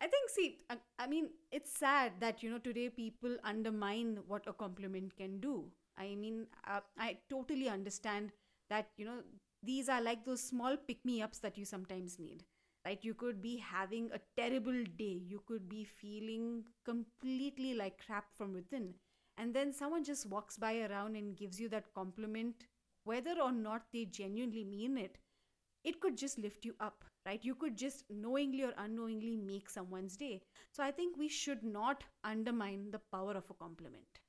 I 0.00 0.06
think, 0.08 0.30
see, 0.30 0.58
I, 0.68 0.76
I 0.98 1.06
mean, 1.06 1.28
it's 1.52 1.78
sad 1.78 2.12
that, 2.20 2.42
you 2.42 2.50
know, 2.50 2.58
today 2.58 2.88
people 2.88 3.36
undermine 3.44 4.18
what 4.26 4.42
a 4.48 4.52
compliment 4.52 5.16
can 5.16 5.38
do. 5.38 5.64
I 5.96 6.14
mean, 6.16 6.46
uh, 6.66 6.80
I 6.98 7.18
totally 7.30 7.68
understand 7.68 8.32
that, 8.68 8.88
you 8.96 9.04
know, 9.04 9.18
these 9.62 9.88
are 9.88 10.00
like 10.02 10.24
those 10.24 10.42
small 10.42 10.76
pick 10.76 11.04
me 11.04 11.22
ups 11.22 11.38
that 11.38 11.56
you 11.56 11.64
sometimes 11.64 12.18
need, 12.18 12.42
right? 12.84 12.98
You 13.02 13.14
could 13.14 13.40
be 13.40 13.58
having 13.58 14.10
a 14.12 14.18
terrible 14.36 14.82
day, 14.98 15.20
you 15.24 15.40
could 15.46 15.68
be 15.68 15.84
feeling 15.84 16.64
completely 16.84 17.74
like 17.74 18.04
crap 18.04 18.24
from 18.36 18.52
within. 18.54 18.94
And 19.38 19.54
then 19.54 19.72
someone 19.72 20.02
just 20.02 20.26
walks 20.26 20.56
by 20.58 20.80
around 20.80 21.14
and 21.16 21.36
gives 21.36 21.60
you 21.60 21.68
that 21.68 21.94
compliment, 21.94 22.66
whether 23.04 23.40
or 23.40 23.52
not 23.52 23.82
they 23.92 24.04
genuinely 24.06 24.64
mean 24.64 24.98
it 24.98 25.16
it 25.84 26.00
could 26.00 26.16
just 26.16 26.38
lift 26.38 26.64
you 26.64 26.74
up, 26.80 27.04
right? 27.26 27.44
You 27.44 27.54
could 27.54 27.76
just 27.76 28.04
knowingly 28.10 28.62
or 28.64 28.72
unknowingly 28.78 29.36
make 29.36 29.68
someone's 29.70 30.16
day. 30.16 30.42
So 30.70 30.82
I 30.82 30.90
think 30.90 31.16
we 31.16 31.28
should 31.28 31.62
not 31.62 32.04
undermine 32.24 32.90
the 32.90 32.98
power 32.98 33.32
of 33.32 33.50
a 33.50 33.54
compliment. 33.54 34.20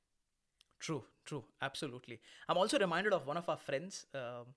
True, 0.79 1.03
true, 1.25 1.43
absolutely. 1.61 2.19
I'm 2.49 2.57
also 2.57 2.77
reminded 2.77 3.13
of 3.13 3.25
one 3.25 3.37
of 3.37 3.47
our 3.47 3.57
friends 3.57 4.05
um, 4.13 4.47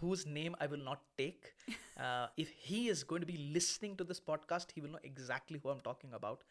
whose 0.00 0.26
name 0.26 0.54
I 0.60 0.66
will 0.66 0.84
not 0.90 1.02
take. 1.16 1.52
Uh, 2.00 2.28
if 2.38 2.48
he 2.48 2.88
is 2.88 3.04
going 3.04 3.20
to 3.20 3.26
be 3.26 3.50
listening 3.52 3.94
to 3.94 4.04
this 4.04 4.18
podcast, 4.18 4.70
he 4.74 4.80
will 4.80 4.88
know 4.88 4.98
exactly 5.04 5.60
who 5.62 5.68
I'm 5.68 5.80
talking 5.80 6.14
about. 6.14 6.44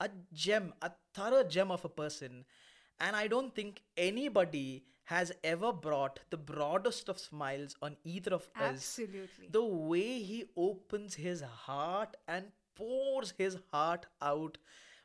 A 0.00 0.08
gem, 0.32 0.72
a 0.80 0.90
thorough 1.12 1.44
gem 1.44 1.70
of 1.70 1.84
a 1.84 1.90
person. 1.90 2.46
And 3.00 3.14
I 3.14 3.26
don't 3.26 3.54
think 3.54 3.82
anybody 3.98 4.86
has 5.04 5.32
ever 5.42 5.72
brought 5.72 6.20
the 6.30 6.36
broadest 6.36 7.08
of 7.08 7.18
smiles 7.18 7.76
on 7.82 7.96
either 8.04 8.32
of 8.34 8.48
us. 8.56 8.98
Absolutely. 8.98 9.48
The 9.50 9.64
way 9.64 10.22
he 10.22 10.44
opens 10.56 11.14
his 11.14 11.42
heart 11.42 12.16
and 12.26 12.46
pours 12.74 13.34
his 13.36 13.58
heart 13.72 14.06
out 14.22 14.58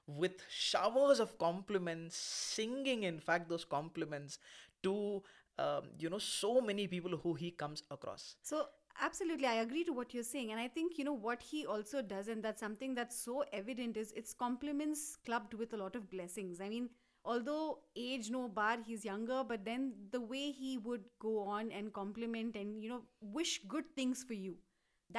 with 0.07 0.41
showers 0.49 1.19
of 1.19 1.37
compliments, 1.37 2.15
singing, 2.17 3.03
in 3.03 3.19
fact, 3.19 3.49
those 3.49 3.65
compliments 3.65 4.39
to, 4.83 5.21
um, 5.57 5.83
you 5.99 6.09
know, 6.09 6.17
so 6.17 6.61
many 6.61 6.87
people 6.87 7.17
who 7.17 7.33
he 7.33 7.51
comes 7.51 7.83
across. 7.91 8.35
So 8.41 8.65
absolutely 9.01 9.47
i 9.47 9.55
agree 9.55 9.83
to 9.83 9.93
what 9.93 10.13
you're 10.13 10.23
saying 10.23 10.51
and 10.51 10.59
i 10.59 10.67
think 10.67 10.97
you 10.97 11.05
know 11.05 11.13
what 11.13 11.41
he 11.41 11.65
also 11.65 12.01
does 12.01 12.27
and 12.27 12.43
that's 12.43 12.59
something 12.59 12.93
that's 12.93 13.17
so 13.17 13.43
evident 13.53 13.95
is 13.95 14.11
it's 14.15 14.33
compliments 14.33 15.17
clubbed 15.25 15.53
with 15.53 15.73
a 15.73 15.77
lot 15.77 15.95
of 15.95 16.09
blessings 16.09 16.59
i 16.59 16.67
mean 16.67 16.89
although 17.33 17.79
age 17.95 18.29
no 18.35 18.41
bar 18.59 18.77
he's 18.85 19.05
younger 19.05 19.43
but 19.53 19.63
then 19.65 19.87
the 20.11 20.21
way 20.33 20.51
he 20.51 20.77
would 20.77 21.03
go 21.19 21.33
on 21.57 21.71
and 21.71 21.93
compliment 21.93 22.55
and 22.55 22.81
you 22.83 22.89
know 22.89 23.01
wish 23.39 23.61
good 23.75 23.89
things 23.95 24.23
for 24.23 24.33
you 24.33 24.55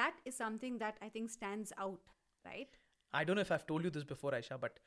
that 0.01 0.13
is 0.25 0.35
something 0.35 0.77
that 0.77 0.97
i 1.01 1.09
think 1.17 1.29
stands 1.29 1.73
out 1.87 2.15
right 2.45 2.81
I 3.13 3.23
don't 3.23 3.35
know 3.35 3.41
if 3.41 3.51
I've 3.51 3.67
told 3.67 3.83
you 3.83 3.89
this 3.89 4.03
before, 4.03 4.31
Aisha, 4.31 4.59
but 4.59 4.79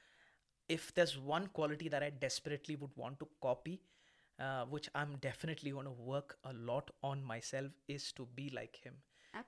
if 0.69 0.95
there's 0.95 1.19
one 1.19 1.49
quality 1.49 1.89
that 1.89 2.03
I 2.03 2.11
desperately 2.11 2.77
would 2.77 2.91
want 2.97 3.19
to 3.21 3.29
copy, 3.43 3.83
uh, 4.41 4.65
which 4.65 4.89
I'm 4.95 5.17
definitely 5.21 5.71
going 5.71 5.85
to 5.85 5.91
work 5.91 6.37
a 6.45 6.53
lot 6.55 6.91
on 7.03 7.23
myself, 7.23 7.73
is 7.87 8.13
to 8.13 8.27
be 8.35 8.51
like 8.55 8.81
him, 8.83 8.95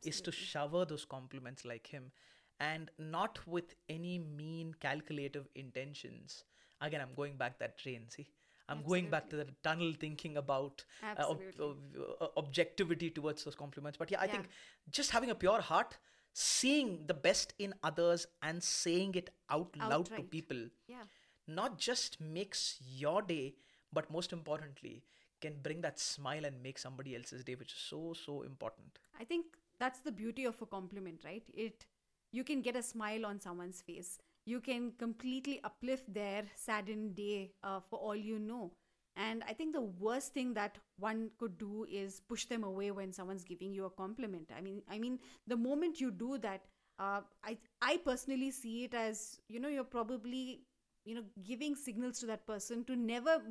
is 0.05 0.21
to 0.23 0.33
shower 0.33 0.85
those 0.85 1.05
compliments 1.05 1.65
like 1.65 1.87
him, 1.87 2.13
and 2.61 2.91
not 2.99 3.39
with 3.47 3.75
any 3.89 4.19
mean, 4.19 4.75
calculative 4.81 5.49
intentions. 5.55 6.45
Again, 6.81 7.01
I'm 7.01 7.15
going 7.15 7.37
back 7.37 7.59
that 7.59 7.79
train, 7.79 8.09
see? 8.09 8.29
I'm 8.69 8.83
going 8.83 9.09
back 9.11 9.31
to 9.31 9.37
the 9.37 9.47
tunnel 9.63 9.93
thinking 9.99 10.37
about 10.37 10.85
uh, 11.03 11.23
ob- 11.31 11.41
ob- 11.61 11.77
uh, 12.21 12.27
objectivity 12.37 13.11
towards 13.11 13.45
those 13.45 13.55
compliments. 13.55 13.97
But 13.97 14.11
yeah, 14.11 14.21
I 14.21 14.25
Yeah. 14.25 14.33
think 14.33 14.49
just 14.91 15.13
having 15.13 15.31
a 15.31 15.35
pure 15.37 15.61
heart, 15.61 15.97
seeing 16.33 17.07
the 17.07 17.15
best 17.15 17.55
in 17.59 17.75
others 17.83 18.27
and 18.43 18.63
saying 18.63 19.15
it 19.15 19.31
out 19.51 19.77
loud 19.77 20.07
to 20.07 20.23
people 20.23 20.69
yeah 20.87 21.05
not 21.47 21.79
just 21.79 22.21
makes 22.21 22.79
your 22.81 23.23
day, 23.23 23.55
but 23.93 24.11
most 24.11 24.33
importantly, 24.33 25.05
can 25.41 25.61
bring 25.63 25.81
that 25.83 25.99
smile 26.01 26.45
and 26.45 26.63
make 26.63 26.79
somebody 26.79 27.15
else's 27.15 27.45
day, 27.45 27.55
which 27.55 27.73
is 27.73 27.79
so, 27.79 28.15
so 28.15 28.43
important. 28.43 28.99
I 29.21 29.25
think 29.25 29.47
that's 29.79 30.01
the 30.01 30.11
beauty 30.11 30.45
of 30.45 30.61
a 30.61 30.67
compliment, 30.67 31.21
right? 31.25 31.45
It 31.55 31.87
you 32.33 32.43
can 32.45 32.61
get 32.63 32.77
a 32.77 32.83
smile 32.83 33.25
on 33.25 33.41
someone's 33.41 33.81
face. 33.81 34.19
You 34.47 34.61
can 34.61 34.93
completely 34.99 35.61
uplift 35.65 36.13
their 36.15 36.45
saddened 36.55 37.17
day 37.17 37.53
uh, 37.63 37.81
for 37.81 37.99
all 37.99 38.17
you 38.17 38.39
know. 38.39 38.73
And 39.17 39.43
I 39.49 39.55
think 39.55 39.73
the 39.75 39.81
worst 39.81 40.35
thing 40.35 40.55
that 40.55 40.79
one 40.99 41.31
could 41.39 41.59
do 41.59 41.87
is 41.91 42.21
push 42.21 42.45
them 42.47 42.65
away 42.65 42.91
when 42.91 43.13
someone's 43.13 43.45
giving 43.45 43.73
you 43.73 43.87
a 43.87 43.91
compliment. 43.91 44.51
I 44.57 44.61
mean, 44.61 44.83
I 44.91 44.99
mean, 44.99 45.19
the 45.47 45.57
moment 45.57 46.01
you 46.01 46.11
do 46.11 46.39
that, 46.39 46.63
uh, 46.99 47.23
I 47.45 47.59
I 47.83 47.99
personally 47.99 48.51
see 48.51 48.85
it 48.85 48.95
as 48.95 49.41
you 49.49 49.61
know 49.61 49.69
you're 49.69 49.85
probably 49.85 50.63
you 51.05 51.15
know 51.15 51.25
giving 51.45 51.75
signals 51.75 52.21
to 52.21 52.27
that 52.27 52.47
person 52.47 52.85
to 52.85 52.97
never 52.97 53.43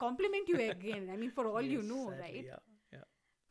compliment 0.00 0.48
you 0.48 0.58
again. 0.70 1.08
I 1.12 1.16
mean, 1.16 1.30
for 1.30 1.46
all 1.48 1.62
you 1.62 1.82
know, 1.82 2.10
sadly, 2.10 2.22
right? 2.22 2.44
Yeah, 2.46 2.58
yeah. 2.92 3.04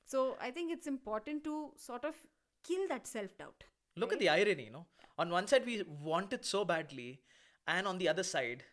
So 0.06 0.38
I 0.42 0.52
think 0.52 0.72
it's 0.72 0.88
important 0.88 1.44
to 1.46 1.72
sort 1.78 2.06
of 2.06 2.16
kill 2.64 2.88
that 2.90 3.08
self 3.08 3.38
doubt. 3.38 3.64
Look 3.96 4.14
at 4.14 4.20
the 4.20 4.30
irony, 4.30 4.66
you 4.66 4.72
know. 4.72 4.86
On 5.18 5.30
one 5.30 5.48
side, 5.48 5.66
we 5.66 5.84
want 6.02 6.34
it 6.34 6.46
so 6.46 6.66
badly, 6.66 7.22
and 7.68 7.88
on 7.88 7.98
the 7.98 8.10
other 8.10 8.24
side, 8.24 8.64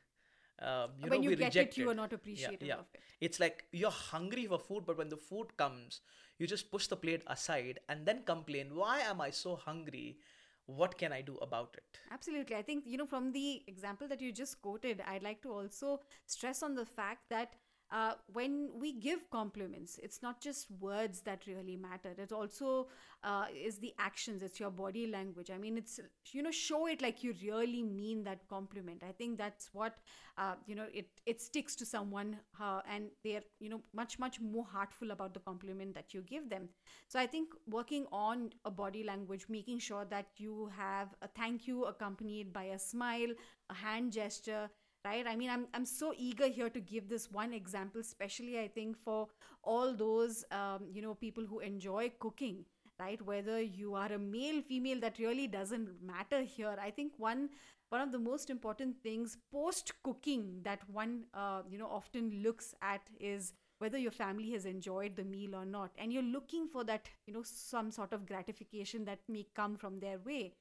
um, 0.61 0.91
you 0.99 1.11
When 1.11 1.21
know, 1.21 1.25
you 1.25 1.31
we 1.31 1.37
get 1.37 1.47
reject 1.47 1.79
it, 1.79 1.81
you 1.81 1.91
are 1.91 1.95
not 1.95 2.13
appreciative 2.13 2.69
yeah. 2.69 2.75
of 2.75 2.87
it. 2.95 3.01
It's 3.21 3.41
like 3.41 3.65
you're 3.73 3.91
hungry 3.91 4.47
for 4.47 4.59
food, 4.59 4.85
but 4.87 4.97
when 4.99 5.09
the 5.09 5.17
food 5.17 5.57
comes, 5.57 6.01
you 6.39 6.47
just 6.47 6.71
push 6.71 6.87
the 6.87 6.97
plate 6.97 7.23
aside 7.27 7.81
and 7.89 8.07
then 8.07 8.23
complain, 8.25 8.75
"Why 8.75 9.01
am 9.01 9.21
I 9.21 9.31
so 9.31 9.57
hungry? 9.57 10.19
What 10.67 10.97
can 10.99 11.13
I 11.13 11.21
do 11.23 11.37
about 11.39 11.77
it?" 11.77 11.99
Absolutely. 12.11 12.57
I 12.57 12.63
think, 12.63 12.87
you 12.87 12.97
know, 12.99 13.07
from 13.07 13.33
the 13.33 13.63
example 13.67 14.09
that 14.09 14.21
you 14.21 14.33
just 14.33 14.61
quoted, 14.63 15.03
I'd 15.07 15.23
like 15.23 15.43
to 15.43 15.53
also 15.53 16.01
stress 16.27 16.63
on 16.63 16.75
the 16.75 16.87
fact 16.87 17.29
that 17.31 17.57
uh, 17.93 18.13
when 18.33 18.71
we 18.79 18.93
give 18.93 19.29
compliments, 19.31 19.99
it's 20.03 20.23
not 20.23 20.41
just 20.41 20.71
words 20.79 21.23
that 21.23 21.47
really 21.47 21.77
matter. 21.77 22.15
It 22.17 22.33
also 22.33 22.89
uh, 23.25 23.47
is 23.55 23.79
the 23.79 23.93
actions, 23.99 24.43
it's 24.43 24.61
your 24.61 24.71
body 24.71 25.07
language. 25.07 25.51
I 25.51 25.59
mean, 25.59 25.77
it's, 25.77 25.99
you 26.33 26.43
know, 26.43 26.51
show 26.53 26.87
it 26.87 27.03
like 27.03 27.25
you 27.25 27.35
really 27.43 27.83
mean 27.83 28.23
that 28.25 28.47
compliment. 28.49 29.03
I 29.07 29.13
think 29.13 29.39
that's 29.39 29.71
what, 29.73 29.97
uh, 30.39 30.55
you 30.67 30.75
know, 30.75 30.87
it, 30.95 31.09
it 31.27 31.41
sticks 31.41 31.75
to 31.77 31.87
someone 31.87 32.37
uh, 32.61 32.81
and 32.89 33.07
they're, 33.25 33.43
you 33.59 33.69
know, 33.69 33.81
much, 33.93 34.19
much 34.19 34.41
more 34.41 34.65
heartful 34.65 35.11
about 35.11 35.35
the 35.35 35.41
compliment 35.41 35.95
that 35.95 36.15
you 36.15 36.23
give 36.23 36.49
them. 36.49 36.69
So 37.09 37.19
I 37.19 37.27
think 37.27 37.49
working 37.69 38.07
on 38.13 38.51
a 38.65 38.71
body 38.71 39.03
language, 39.03 39.47
making 39.49 39.81
sure 39.81 40.05
that 40.11 40.27
you 40.37 40.71
have 40.77 41.09
a 41.23 41.29
thank 41.29 41.67
you 41.67 41.85
accompanied 41.85 42.53
by 42.53 42.65
a 42.65 42.79
smile, 42.79 43.29
a 43.69 43.75
hand 43.75 44.13
gesture, 44.13 44.71
right? 45.05 45.27
I 45.27 45.37
mean, 45.37 45.51
I'm, 45.51 45.67
I'm 45.75 45.87
so 45.87 46.13
eager 46.17 46.47
here 46.49 46.71
to 46.71 46.81
give 46.81 47.09
this 47.09 47.31
one 47.31 47.53
example, 47.53 48.01
especially 48.01 48.59
I 48.59 48.69
think 48.69 48.97
for 48.97 49.29
all 49.63 49.95
those, 49.95 50.45
um, 50.51 50.87
you 50.93 51.03
know, 51.03 51.15
people 51.15 51.45
who 51.45 51.61
enjoy 51.61 52.13
cooking, 52.19 52.65
right? 52.99 53.21
Whether 53.23 53.61
you 53.61 53.95
are 53.95 54.13
a 54.13 54.19
male, 54.19 54.63
female, 54.63 55.01
that 55.01 55.19
really 55.19 55.47
doesn't 55.47 55.89
matter 56.03 56.43
here. 56.43 56.77
I 56.81 56.91
think 56.91 57.13
one 57.17 57.51
one 57.91 58.01
of 58.01 58.13
the 58.13 58.19
most 58.19 58.51
important 58.51 58.97
things 59.03 59.37
post 59.53 59.93
cooking 60.05 60.61
that 60.63 60.79
one 60.89 61.25
uh, 61.35 61.63
you 61.69 61.77
know 61.79 61.89
often 61.89 62.41
looks 62.43 62.75
at 62.83 63.01
is 63.19 63.53
whether 63.79 63.99
your 63.99 64.13
family 64.13 64.51
has 64.53 64.65
enjoyed 64.65 65.17
the 65.17 65.25
meal 65.25 65.57
or 65.57 65.65
not 65.65 65.91
and 65.99 66.13
you're 66.13 66.23
looking 66.23 66.69
for 66.69 66.85
that 66.85 67.09
you 67.27 67.33
know 67.35 67.43
some 67.43 67.91
sort 67.91 68.13
of 68.13 68.27
gratification 68.27 69.05
that 69.05 69.19
may 69.29 69.45
come 69.57 69.77
from 69.77 69.99
their 69.99 70.19
way 70.19 70.53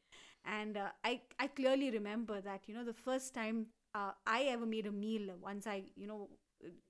and 0.45 0.77
uh, 0.77 0.87
i 1.03 1.21
i 1.39 1.47
clearly 1.47 1.91
remember 1.91 2.41
that 2.41 2.61
you 2.67 2.73
know 2.73 2.83
the 2.83 2.93
first 2.93 3.33
time 3.33 3.65
uh, 3.95 4.11
i 4.25 4.43
ever 4.43 4.65
made 4.65 4.85
a 4.85 4.91
meal 4.91 5.33
once 5.41 5.67
i 5.67 5.83
you 5.95 6.07
know 6.07 6.29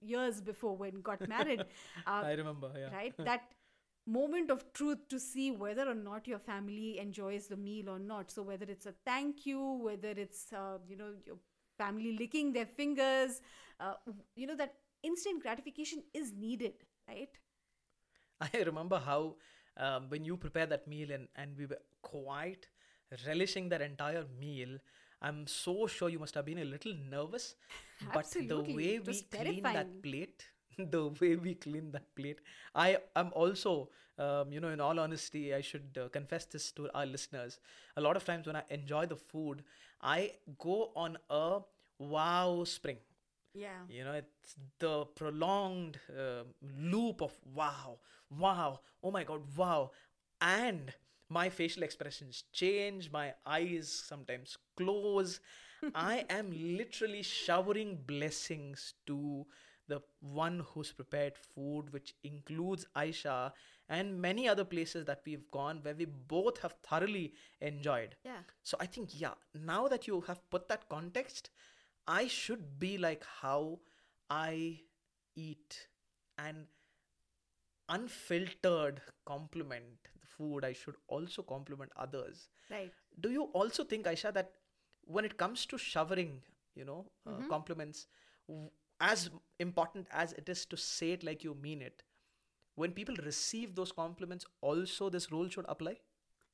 years 0.01 0.41
before 0.41 0.75
when 0.75 1.01
got 1.01 1.27
married 1.27 1.61
uh, 2.07 2.21
I 2.23 2.33
remember, 2.33 2.71
yeah. 2.75 2.89
right 2.91 3.13
that 3.19 3.41
moment 4.07 4.49
of 4.49 4.63
truth 4.73 5.07
to 5.09 5.19
see 5.19 5.51
whether 5.51 5.87
or 5.87 5.93
not 5.93 6.27
your 6.27 6.39
family 6.39 6.97
enjoys 6.97 7.47
the 7.47 7.55
meal 7.55 7.89
or 7.89 7.99
not 7.99 8.31
so 8.31 8.41
whether 8.41 8.65
it's 8.65 8.87
a 8.87 8.93
thank 9.05 9.45
you 9.45 9.79
whether 9.83 10.09
it's 10.09 10.51
uh, 10.53 10.77
you 10.87 10.97
know 10.97 11.13
your 11.25 11.37
family 11.77 12.17
licking 12.17 12.51
their 12.51 12.65
fingers 12.65 13.41
uh, 13.79 13.93
you 14.35 14.47
know 14.47 14.55
that 14.55 14.73
instant 15.03 15.41
gratification 15.41 16.01
is 16.13 16.33
needed 16.33 16.73
right 17.07 17.37
I 18.41 18.49
remember 18.65 18.99
how 18.99 19.35
um, 19.77 20.09
when 20.09 20.23
you 20.23 20.37
prepare 20.37 20.65
that 20.67 20.87
meal 20.87 21.11
and, 21.11 21.27
and 21.35 21.57
we 21.57 21.65
were 21.65 21.79
quite 22.01 22.67
relishing 23.25 23.69
that 23.69 23.81
entire 23.81 24.25
meal. 24.39 24.77
I'm 25.21 25.47
so 25.47 25.87
sure 25.87 26.09
you 26.09 26.19
must 26.19 26.35
have 26.35 26.45
been 26.45 26.59
a 26.59 26.65
little 26.65 26.93
nervous, 27.09 27.55
but 28.01 28.35
Absolutely, 28.37 28.47
the 28.47 28.59
way 28.61 28.99
we 28.99 29.21
clean 29.23 29.71
that 29.73 30.01
plate, 30.01 30.47
the 30.77 31.07
way 31.21 31.35
we 31.35 31.55
clean 31.55 31.91
that 31.91 32.15
plate, 32.15 32.39
I 32.75 32.97
am 33.15 33.31
also, 33.33 33.89
um, 34.17 34.51
you 34.51 34.59
know, 34.59 34.69
in 34.69 34.79
all 34.79 34.99
honesty, 34.99 35.53
I 35.53 35.61
should 35.61 35.97
uh, 36.01 36.09
confess 36.09 36.45
this 36.45 36.71
to 36.73 36.89
our 36.95 37.05
listeners. 37.05 37.59
A 37.97 38.01
lot 38.01 38.15
of 38.15 38.25
times 38.25 38.47
when 38.47 38.55
I 38.55 38.63
enjoy 38.69 39.05
the 39.05 39.15
food, 39.17 39.63
I 40.01 40.33
go 40.57 40.91
on 40.95 41.17
a 41.29 41.59
wow 41.99 42.63
spring. 42.63 42.97
Yeah. 43.53 43.81
You 43.87 44.03
know 44.03 44.13
it's 44.13 44.55
the 44.79 45.05
prolonged 45.05 45.99
uh, 46.09 46.43
loop 46.77 47.21
of 47.21 47.33
wow 47.53 47.99
wow 48.29 48.79
oh 49.03 49.11
my 49.11 49.23
god 49.23 49.41
wow. 49.57 49.91
And 50.41 50.93
my 51.29 51.49
facial 51.49 51.83
expressions 51.83 52.43
change 52.51 53.11
my 53.11 53.33
eyes 53.45 53.89
sometimes 53.89 54.57
close. 54.75 55.39
I 55.93 56.25
am 56.29 56.51
literally 56.51 57.23
showering 57.23 57.99
blessings 58.05 58.95
to 59.07 59.45
the 59.87 60.01
one 60.21 60.65
who's 60.71 60.91
prepared 60.91 61.33
food 61.35 61.91
which 61.91 62.13
includes 62.23 62.85
aisha 62.95 63.51
and 63.89 64.21
many 64.21 64.47
other 64.47 64.63
places 64.63 65.05
that 65.05 65.21
we've 65.25 65.49
gone 65.49 65.79
where 65.81 65.95
we 65.95 66.05
both 66.05 66.59
have 66.59 66.75
thoroughly 66.83 67.33
enjoyed. 67.59 68.15
Yeah. 68.23 68.43
So 68.61 68.77
I 68.79 68.85
think, 68.85 69.19
yeah, 69.19 69.33
now 69.55 69.87
that 69.87 70.07
you 70.07 70.21
have 70.27 70.47
put 70.51 70.67
that 70.69 70.87
context, 70.89 71.49
I 72.07 72.27
should 72.27 72.79
be 72.79 72.99
like 72.99 73.23
how 73.41 73.79
I 74.29 74.81
eat 75.35 75.87
and 76.37 76.67
unfiltered 77.89 79.01
compliment 79.25 80.09
food, 80.39 80.65
I 80.65 80.73
should 80.73 80.95
also 81.09 81.43
compliment 81.43 81.91
others. 81.97 82.49
Right. 82.69 82.93
Do 83.19 83.29
you 83.31 83.43
also 83.61 83.83
think, 83.83 84.05
Aisha, 84.07 84.33
that 84.33 84.51
when 85.05 85.25
it 85.25 85.37
comes 85.37 85.65
to 85.67 85.77
showering, 85.77 86.41
you 86.75 86.85
know, 86.85 87.05
uh, 87.27 87.41
Mm-hmm. 87.41 87.49
compliments, 87.49 88.07
w- 88.47 88.69
as 89.01 89.29
important 89.59 90.07
as 90.11 90.33
it 90.33 90.49
is 90.49 90.65
to 90.67 90.77
say 90.77 91.11
it 91.13 91.23
like 91.23 91.43
you 91.43 91.55
mean 91.55 91.81
it, 91.81 92.03
when 92.75 92.91
people 92.93 93.15
receive 93.25 93.75
those 93.75 93.91
compliments, 93.91 94.45
also 94.61 95.09
this 95.09 95.31
rule 95.31 95.49
should 95.49 95.65
apply? 95.69 95.97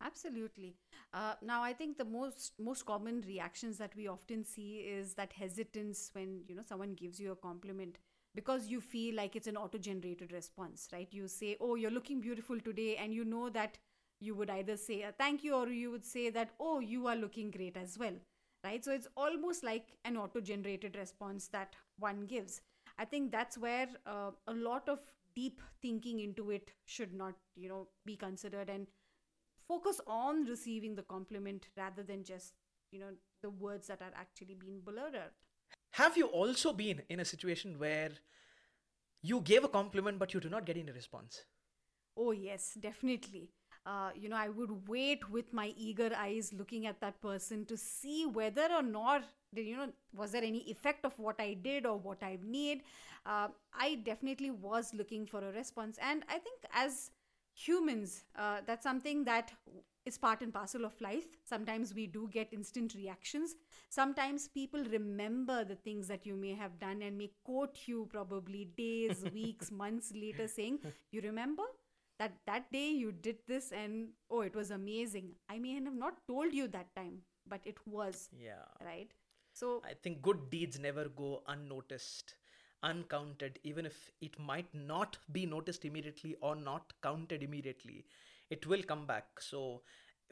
Absolutely. 0.01 0.75
Uh, 1.13 1.35
now, 1.41 1.63
I 1.63 1.73
think 1.73 1.97
the 1.97 2.05
most 2.05 2.53
most 2.59 2.85
common 2.85 3.21
reactions 3.27 3.77
that 3.77 3.95
we 3.95 4.07
often 4.07 4.43
see 4.43 4.79
is 4.79 5.13
that 5.15 5.33
hesitance 5.33 6.09
when 6.13 6.43
you 6.47 6.55
know 6.55 6.63
someone 6.67 6.93
gives 6.93 7.19
you 7.19 7.31
a 7.31 7.35
compliment 7.35 7.97
because 8.35 8.67
you 8.67 8.81
feel 8.81 9.15
like 9.15 9.35
it's 9.35 9.47
an 9.47 9.57
auto-generated 9.57 10.31
response, 10.31 10.87
right? 10.93 11.07
You 11.11 11.27
say, 11.27 11.57
"Oh, 11.59 11.75
you're 11.75 11.91
looking 11.99 12.21
beautiful 12.21 12.59
today," 12.59 12.97
and 12.97 13.13
you 13.13 13.25
know 13.25 13.49
that 13.49 13.77
you 14.19 14.35
would 14.35 14.49
either 14.49 14.77
say 14.77 15.01
a 15.03 15.11
thank 15.11 15.43
you 15.43 15.55
or 15.55 15.67
you 15.69 15.91
would 15.91 16.05
say 16.05 16.29
that, 16.39 16.53
"Oh, 16.59 16.79
you 16.79 17.07
are 17.07 17.15
looking 17.15 17.51
great 17.51 17.77
as 17.77 17.97
well," 17.97 18.19
right? 18.63 18.83
So 18.83 18.91
it's 18.91 19.07
almost 19.15 19.63
like 19.63 19.93
an 20.05 20.17
auto-generated 20.17 20.95
response 20.95 21.47
that 21.49 21.75
one 21.99 22.25
gives. 22.25 22.61
I 22.97 23.05
think 23.05 23.31
that's 23.31 23.57
where 23.57 23.87
uh, 24.05 24.31
a 24.47 24.53
lot 24.53 24.87
of 24.89 24.99
deep 25.35 25.61
thinking 25.81 26.19
into 26.21 26.51
it 26.51 26.71
should 26.85 27.13
not, 27.13 27.35
you 27.55 27.67
know, 27.69 27.87
be 28.05 28.15
considered 28.15 28.69
and 28.69 28.87
focus 29.67 29.99
on 30.07 30.45
receiving 30.45 30.95
the 30.95 31.03
compliment 31.03 31.67
rather 31.77 32.03
than 32.03 32.23
just 32.23 32.53
you 32.91 32.99
know 32.99 33.11
the 33.41 33.49
words 33.49 33.87
that 33.87 34.01
are 34.01 34.13
actually 34.15 34.55
being 34.55 34.79
blurred. 34.81 35.19
Have 35.99 36.15
you 36.15 36.27
also 36.27 36.73
been 36.73 37.01
in 37.09 37.19
a 37.19 37.25
situation 37.25 37.79
where 37.79 38.11
you 39.21 39.41
gave 39.41 39.65
a 39.65 39.67
compliment 39.67 40.19
but 40.19 40.33
you 40.33 40.39
do 40.39 40.47
not 40.47 40.65
get 40.65 40.77
any 40.77 40.91
response? 40.93 41.43
oh 42.17 42.31
yes 42.31 42.77
definitely. 42.79 43.49
Uh, 43.85 44.09
you 44.15 44.27
know 44.27 44.35
i 44.35 44.49
would 44.49 44.71
wait 44.87 45.29
with 45.29 45.53
my 45.53 45.71
eager 45.77 46.09
eyes 46.17 46.51
looking 46.53 46.87
at 46.87 46.99
that 47.01 47.21
person 47.21 47.63
to 47.65 47.77
see 47.77 48.25
whether 48.25 48.67
or 48.75 48.81
not 48.81 49.25
you 49.53 49.77
know 49.77 49.87
was 50.15 50.31
there 50.31 50.43
any 50.43 50.61
effect 50.71 51.05
of 51.05 51.19
what 51.19 51.39
i 51.39 51.53
did 51.53 51.85
or 51.85 51.95
what 51.95 52.23
i 52.23 52.35
made 52.43 52.81
uh, 53.27 53.47
i 53.79 53.93
definitely 54.03 54.49
was 54.49 54.91
looking 54.95 55.27
for 55.27 55.43
a 55.47 55.51
response. 55.51 55.99
And 56.01 56.23
i 56.29 56.39
think 56.39 56.57
as 56.73 57.11
humans 57.55 58.23
uh, 58.37 58.59
that's 58.67 58.83
something 58.83 59.23
that 59.25 59.51
is 60.05 60.17
part 60.19 60.41
and 60.41 60.53
parcel 60.53 60.85
of 60.85 60.99
life. 61.01 61.25
Sometimes 61.43 61.95
we 61.95 62.05
do 62.05 62.29
get 62.31 62.53
instant 62.53 62.93
reactions. 62.93 63.55
Sometimes 63.89 64.47
people 64.47 64.83
remember 64.91 65.63
the 65.63 65.75
things 65.75 66.07
that 66.09 66.27
you 66.27 66.35
may 66.35 66.53
have 66.53 66.77
done 66.79 67.01
and 67.01 67.17
may 67.17 67.31
quote 67.43 67.79
you 67.87 68.07
probably 68.11 68.65
days 68.77 69.23
weeks 69.33 69.71
months 69.71 70.11
later 70.13 70.47
saying 70.47 70.79
you 71.11 71.21
remember 71.21 71.63
that 72.19 72.33
that 72.45 72.71
day 72.71 72.89
you 72.91 73.11
did 73.11 73.37
this 73.47 73.71
and 73.71 74.09
oh 74.29 74.41
it 74.41 74.55
was 74.55 74.71
amazing. 74.71 75.31
I 75.49 75.57
may 75.59 75.73
have 75.73 75.95
not 75.95 76.15
told 76.27 76.53
you 76.53 76.67
that 76.69 76.93
time 76.95 77.21
but 77.47 77.61
it 77.65 77.77
was 77.87 78.29
Yeah. 78.37 78.65
right? 78.83 79.11
So 79.53 79.81
I 79.85 79.93
think 80.03 80.21
good 80.21 80.49
deeds 80.51 80.77
never 80.79 81.05
go 81.09 81.41
unnoticed, 81.47 82.35
uncounted, 82.85 83.59
even 83.63 83.85
if 83.85 84.11
it 84.21 84.39
might 84.39 84.73
not 84.73 85.17
be 85.33 85.45
noticed 85.45 85.83
immediately 85.85 86.35
or 86.41 86.55
not 86.55 86.93
counted 87.03 87.43
immediately. 87.43 88.05
It 88.49 88.65
will 88.67 88.83
come 88.83 89.05
back. 89.05 89.25
So, 89.41 89.81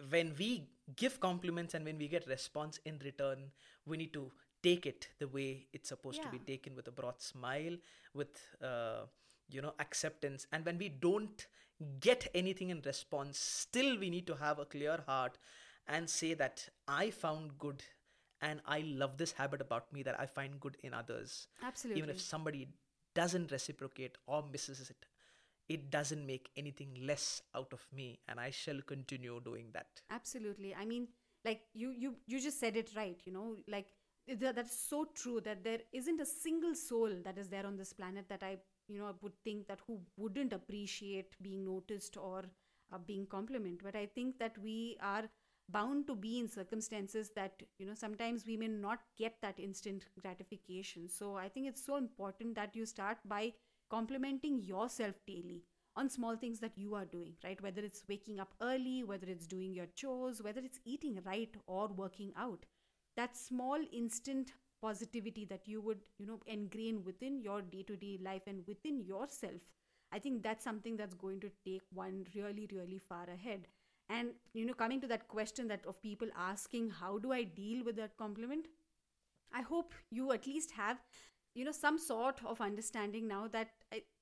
when 0.10 0.34
we 0.40 0.70
give 0.96 1.20
compliments 1.20 1.74
and 1.74 1.86
when 1.86 1.98
we 1.98 2.08
get 2.08 2.28
response 2.28 2.80
in 2.86 3.00
return, 3.04 3.52
we 3.86 3.98
need 3.98 4.14
to 4.14 4.32
take 4.64 4.86
it 4.86 5.10
the 5.20 5.28
way 5.28 5.68
it's 5.74 5.90
supposed 5.90 6.22
to 6.24 6.30
be 6.30 6.40
taken 6.40 6.76
with 6.76 6.88
a 6.88 6.92
broad 6.92 7.22
smile, 7.22 7.76
with 8.14 8.40
uh, 8.64 9.02
you 9.50 9.62
know 9.62 9.74
acceptance. 9.80 10.48
And 10.52 10.66
when 10.66 10.78
we 10.78 10.90
don't 10.90 11.46
get 12.00 12.28
anything 12.34 12.70
in 12.70 12.82
response, 12.86 13.38
still 13.40 14.00
we 14.00 14.10
need 14.10 14.28
to 14.28 14.36
have 14.36 14.60
a 14.60 14.66
clear 14.66 15.04
heart 15.06 15.38
and 15.88 16.10
say 16.10 16.34
that 16.36 16.70
I 16.88 17.10
found 17.12 17.58
good 17.60 17.84
and 18.44 18.62
I 18.68 18.82
love 18.82 19.18
this 19.18 19.34
habit 19.34 19.62
about 19.62 19.92
me 19.94 20.04
that 20.04 20.20
I 20.20 20.28
find 20.28 20.60
good 20.62 20.78
in 20.84 20.94
others. 20.94 21.48
absolutely 21.62 22.00
Even 22.00 22.10
if 22.12 22.22
somebody 22.22 22.68
doesn't 23.16 23.52
reciprocate 23.52 24.18
or 24.28 24.44
misses 24.52 24.90
it, 24.92 25.06
it 25.70 25.90
doesn't 25.92 26.26
make 26.28 26.50
anything 26.58 26.96
less 27.08 27.42
out 27.56 27.74
of 27.74 27.88
me, 27.94 28.20
and 28.28 28.40
I 28.40 28.52
shall 28.52 28.82
continue 28.82 29.42
doing 29.44 29.72
that. 29.74 30.04
absolutely 30.10 30.74
i 30.76 30.86
mean 30.86 31.08
like 31.46 31.62
you 31.74 31.92
you 31.92 32.16
you 32.28 32.40
just 32.40 32.60
said 32.60 32.76
it 32.78 32.90
right 32.96 33.22
you 33.26 33.32
know 33.32 33.56
like 33.68 33.88
th- 34.28 34.56
that's 34.56 34.78
so 34.80 35.06
true 35.16 35.40
that 35.42 35.64
there 35.64 35.80
isn't 35.94 36.22
a 36.22 36.26
single 36.26 36.76
soul 36.76 37.10
that 37.24 37.38
is 37.38 37.50
there 37.50 37.66
on 37.66 37.78
this 37.78 37.94
planet 37.94 38.26
that 38.30 38.44
i 38.44 38.58
you 38.88 39.00
know 39.00 39.14
would 39.22 39.34
think 39.44 39.68
that 39.68 39.80
who 39.88 40.00
wouldn't 40.18 40.54
appreciate 40.54 41.36
being 41.42 41.64
noticed 41.66 42.18
or 42.18 42.44
uh, 42.94 42.98
being 43.08 43.26
complimented 43.26 43.84
but 43.84 43.96
i 43.96 44.06
think 44.06 44.38
that 44.40 44.58
we 44.58 44.98
are 45.02 45.24
bound 45.70 46.06
to 46.08 46.16
be 46.16 46.40
in 46.40 46.48
circumstances 46.48 47.32
that 47.36 47.62
you 47.80 47.86
know 47.86 47.94
sometimes 47.94 48.46
we 48.46 48.58
may 48.58 48.68
not 48.68 49.00
get 49.18 49.36
that 49.42 49.60
instant 49.60 50.06
gratification 50.22 51.08
so 51.10 51.36
i 51.36 51.48
think 51.48 51.68
it's 51.68 51.86
so 51.86 51.96
important 51.98 52.54
that 52.56 52.76
you 52.76 52.86
start 52.86 53.18
by 53.26 53.52
complimenting 53.90 54.60
yourself 54.62 55.16
daily 55.28 55.64
on 55.96 56.10
small 56.10 56.36
things 56.36 56.60
that 56.60 56.76
you 56.76 56.96
are 56.96 57.06
doing, 57.06 57.34
right? 57.44 57.62
Whether 57.62 57.82
it's 57.84 58.02
waking 58.10 58.40
up 58.40 58.56
early, 58.64 59.04
whether 59.04 59.28
it's 59.28 59.46
doing 59.46 59.76
your 59.76 59.86
chores, 59.96 60.42
whether 60.42 60.60
it's 60.62 60.80
eating 60.86 61.20
right 61.24 61.56
or 61.68 61.88
working 61.88 62.34
out. 62.36 62.66
That 63.16 63.38
small 63.38 63.78
instant 63.92 64.54
positivity 64.82 65.46
that 65.46 65.68
you 65.68 65.82
would, 65.82 66.00
you 66.18 66.26
know, 66.26 66.40
ingrain 66.48 67.04
within 67.04 67.40
your 67.42 67.62
day 67.62 67.84
to 67.84 67.96
day 67.96 68.18
life 68.24 68.42
and 68.48 68.66
within 68.68 69.02
yourself. 69.06 69.62
I 70.12 70.20
think 70.20 70.42
that's 70.44 70.64
something 70.64 70.98
that's 70.98 71.14
going 71.14 71.40
to 71.42 71.52
take 71.64 71.82
one 71.92 72.26
really, 72.36 72.68
really 72.72 73.00
far 73.00 73.26
ahead. 73.30 73.68
And, 74.10 74.32
you 74.54 74.66
know, 74.66 74.74
coming 74.74 75.02
to 75.02 75.08
that 75.08 75.28
question 75.28 75.68
that 75.70 75.86
of 75.86 76.02
people 76.02 76.28
asking, 76.38 76.90
how 76.92 77.18
do 77.18 77.32
I 77.32 77.44
deal 77.44 77.84
with 77.84 77.96
that 77.98 78.18
compliment? 78.18 78.68
I 79.54 79.62
hope 79.62 79.94
you 80.12 80.32
at 80.32 80.48
least 80.48 80.72
have, 80.72 81.02
you 81.56 81.66
know, 81.66 81.72
some 81.72 81.98
sort 81.98 82.40
of 82.46 82.62
understanding 82.62 83.28
now 83.28 83.48
that 83.50 83.70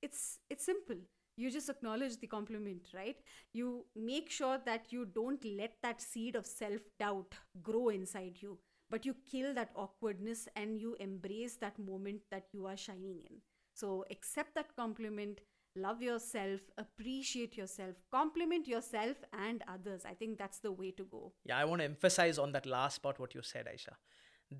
it's 0.02 0.38
it's 0.50 0.64
simple. 0.64 0.96
You 1.36 1.50
just 1.50 1.70
acknowledge 1.70 2.18
the 2.18 2.26
compliment, 2.26 2.88
right? 2.94 3.16
You 3.54 3.86
make 3.96 4.30
sure 4.30 4.58
that 4.66 4.92
you 4.92 5.06
don't 5.06 5.42
let 5.44 5.76
that 5.82 6.00
seed 6.00 6.36
of 6.36 6.46
self 6.46 6.82
doubt 6.98 7.34
grow 7.62 7.88
inside 7.88 8.36
you, 8.42 8.58
but 8.90 9.06
you 9.06 9.14
kill 9.30 9.54
that 9.54 9.70
awkwardness 9.74 10.46
and 10.56 10.78
you 10.78 10.94
embrace 11.00 11.56
that 11.56 11.78
moment 11.78 12.20
that 12.30 12.48
you 12.52 12.66
are 12.66 12.76
shining 12.76 13.20
in. 13.30 13.38
So 13.74 14.04
accept 14.10 14.54
that 14.54 14.76
compliment, 14.76 15.40
love 15.76 16.02
yourself, 16.02 16.60
appreciate 16.78 17.56
yourself, 17.56 17.96
compliment 18.10 18.68
yourself 18.68 19.16
and 19.32 19.62
others. 19.68 20.02
I 20.06 20.14
think 20.14 20.38
that's 20.38 20.58
the 20.58 20.72
way 20.72 20.90
to 20.92 21.04
go. 21.04 21.32
Yeah, 21.44 21.58
I 21.58 21.64
want 21.64 21.80
to 21.80 21.84
emphasize 21.84 22.38
on 22.38 22.52
that 22.52 22.66
last 22.66 23.02
part 23.02 23.18
what 23.18 23.34
you 23.34 23.42
said, 23.42 23.66
Aisha. 23.66 23.94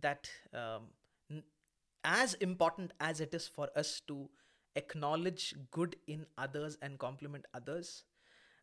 That 0.00 0.28
um, 0.54 1.42
as 2.04 2.34
important 2.34 2.92
as 3.00 3.20
it 3.20 3.34
is 3.34 3.46
for 3.46 3.68
us 3.76 4.00
to 4.08 4.28
acknowledge 4.74 5.54
good 5.70 5.96
in 6.06 6.26
others 6.38 6.78
and 6.80 6.98
compliment 6.98 7.46
others, 7.52 8.04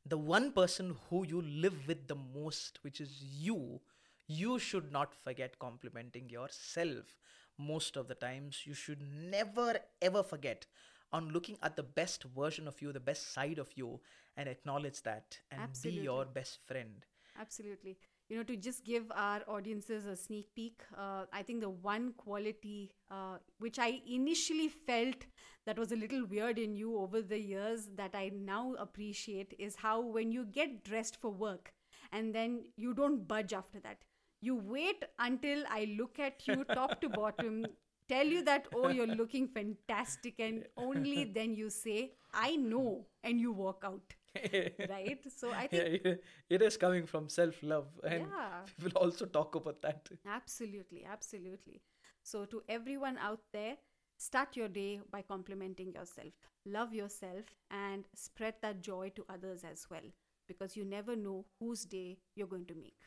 the 0.06 0.18
one 0.18 0.52
person 0.52 0.96
who 1.10 1.26
you 1.26 1.42
live 1.42 1.88
with 1.88 2.08
the 2.08 2.16
most, 2.16 2.80
which 2.82 3.00
is 3.00 3.22
you, 3.22 3.80
you 4.28 4.60
should 4.60 4.92
not 4.92 5.14
forget 5.24 5.60
complimenting 5.60 6.30
yourself. 6.30 7.18
Most 7.58 7.98
of 7.98 8.08
the 8.08 8.16
times, 8.16 8.62
you 8.66 8.74
should 8.74 9.02
never 9.02 9.80
ever 10.02 10.24
forget 10.24 10.66
on 11.12 11.30
looking 11.30 11.58
at 11.64 11.76
the 11.76 11.84
best 11.84 12.24
version 12.24 12.68
of 12.68 12.82
you, 12.82 12.92
the 12.92 13.00
best 13.00 13.34
side 13.34 13.60
of 13.60 13.70
you, 13.76 14.00
and 14.38 14.48
acknowledge 14.48 15.02
that 15.04 15.40
and 15.52 15.62
Absolutely. 15.62 16.00
be 16.00 16.04
your 16.04 16.26
best 16.26 16.60
friend. 16.66 17.06
Absolutely. 17.40 17.98
You 18.30 18.38
know, 18.38 18.44
to 18.44 18.56
just 18.56 18.86
give 18.86 19.12
our 19.16 19.42
audiences 19.48 20.06
a 20.06 20.16
sneak 20.16 20.54
peek, 20.56 20.82
uh, 20.96 21.26
I 21.34 21.42
think 21.42 21.62
the 21.62 21.70
one 21.70 22.14
quality 22.14 22.92
uh, 23.10 23.38
which 23.58 23.80
I 23.80 24.02
initially 24.08 24.68
felt 24.68 25.26
that 25.66 25.80
was 25.80 25.92
a 25.92 25.96
little 25.96 26.26
weird 26.26 26.60
in 26.60 26.76
you 26.76 27.00
over 27.00 27.22
the 27.22 27.40
years 27.40 27.88
that 27.96 28.12
I 28.14 28.32
now 28.34 28.76
appreciate 28.78 29.56
is 29.58 29.76
how 29.76 30.02
when 30.02 30.32
you 30.32 30.46
get 30.46 30.84
dressed 30.84 31.20
for 31.20 31.32
work 31.32 31.74
and 32.12 32.34
then 32.34 32.66
you 32.76 32.94
don't 32.94 33.28
budge 33.28 33.54
after 33.54 33.80
that. 33.80 34.04
You 34.42 34.56
wait 34.56 35.04
until 35.18 35.64
I 35.70 35.96
look 35.98 36.20
at 36.20 36.48
you 36.48 36.64
top 36.74 37.02
to 37.02 37.10
bottom, 37.10 37.66
tell 38.10 38.26
you 38.26 38.44
that, 38.44 38.68
oh, 38.74 38.90
you're 38.90 39.08
looking 39.22 39.48
fantastic, 39.48 40.40
and 40.40 40.66
only 40.78 41.26
then 41.26 41.56
you 41.56 41.70
say, 41.70 42.14
I 42.34 42.56
know, 42.58 43.08
and 43.24 43.40
you 43.40 43.54
walk 43.54 43.84
out. 43.86 44.14
right? 44.90 45.20
So 45.36 45.54
I 45.54 45.68
think 45.68 45.90
yeah, 46.04 46.16
it 46.50 46.62
is 46.62 46.78
coming 46.78 47.06
from 47.06 47.30
self 47.30 47.62
love, 47.64 47.88
and 48.04 48.34
Yeah. 48.34 48.62
we 48.78 48.86
will 48.86 48.98
also 48.98 49.26
talk 49.26 49.56
about 49.56 49.82
that. 49.82 50.10
Absolutely, 50.26 51.06
absolutely. 51.06 51.82
So, 52.24 52.46
to 52.46 52.62
everyone 52.70 53.18
out 53.18 53.42
there, 53.54 53.78
start 54.18 54.56
your 54.56 54.68
day 54.68 55.02
by 55.12 55.22
complimenting 55.22 55.94
yourself. 55.94 56.34
Love 56.66 56.94
yourself 56.94 57.46
and 57.72 58.06
spread 58.14 58.56
that 58.62 58.82
joy 58.82 59.10
to 59.16 59.26
others 59.30 59.64
as 59.64 59.88
well 59.90 60.08
because 60.48 60.76
you 60.76 60.86
never 60.86 61.16
know 61.16 61.46
whose 61.60 61.86
day 61.86 62.18
you're 62.36 62.48
going 62.48 62.66
to 62.68 62.76
make. 62.76 63.00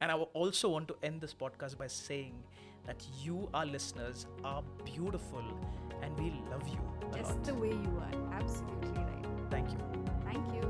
And 0.00 0.10
I 0.12 0.14
also 0.14 0.68
want 0.68 0.88
to 0.88 0.96
end 1.02 1.20
this 1.20 1.34
podcast 1.34 1.78
by 1.78 1.86
saying 1.86 2.34
that 2.86 3.02
you, 3.22 3.48
our 3.54 3.66
listeners, 3.66 4.26
are 4.44 4.62
beautiful 4.84 5.42
and 6.02 6.18
we 6.18 6.30
love 6.50 6.68
you 6.68 6.78
Just 7.16 7.30
lot. 7.30 7.44
the 7.44 7.54
way 7.54 7.70
you 7.70 8.02
are. 8.02 8.32
Absolutely 8.34 8.90
right. 8.90 9.26
Thank 9.50 9.70
you. 9.70 9.78
Thank 10.24 10.46
you. 10.54 10.65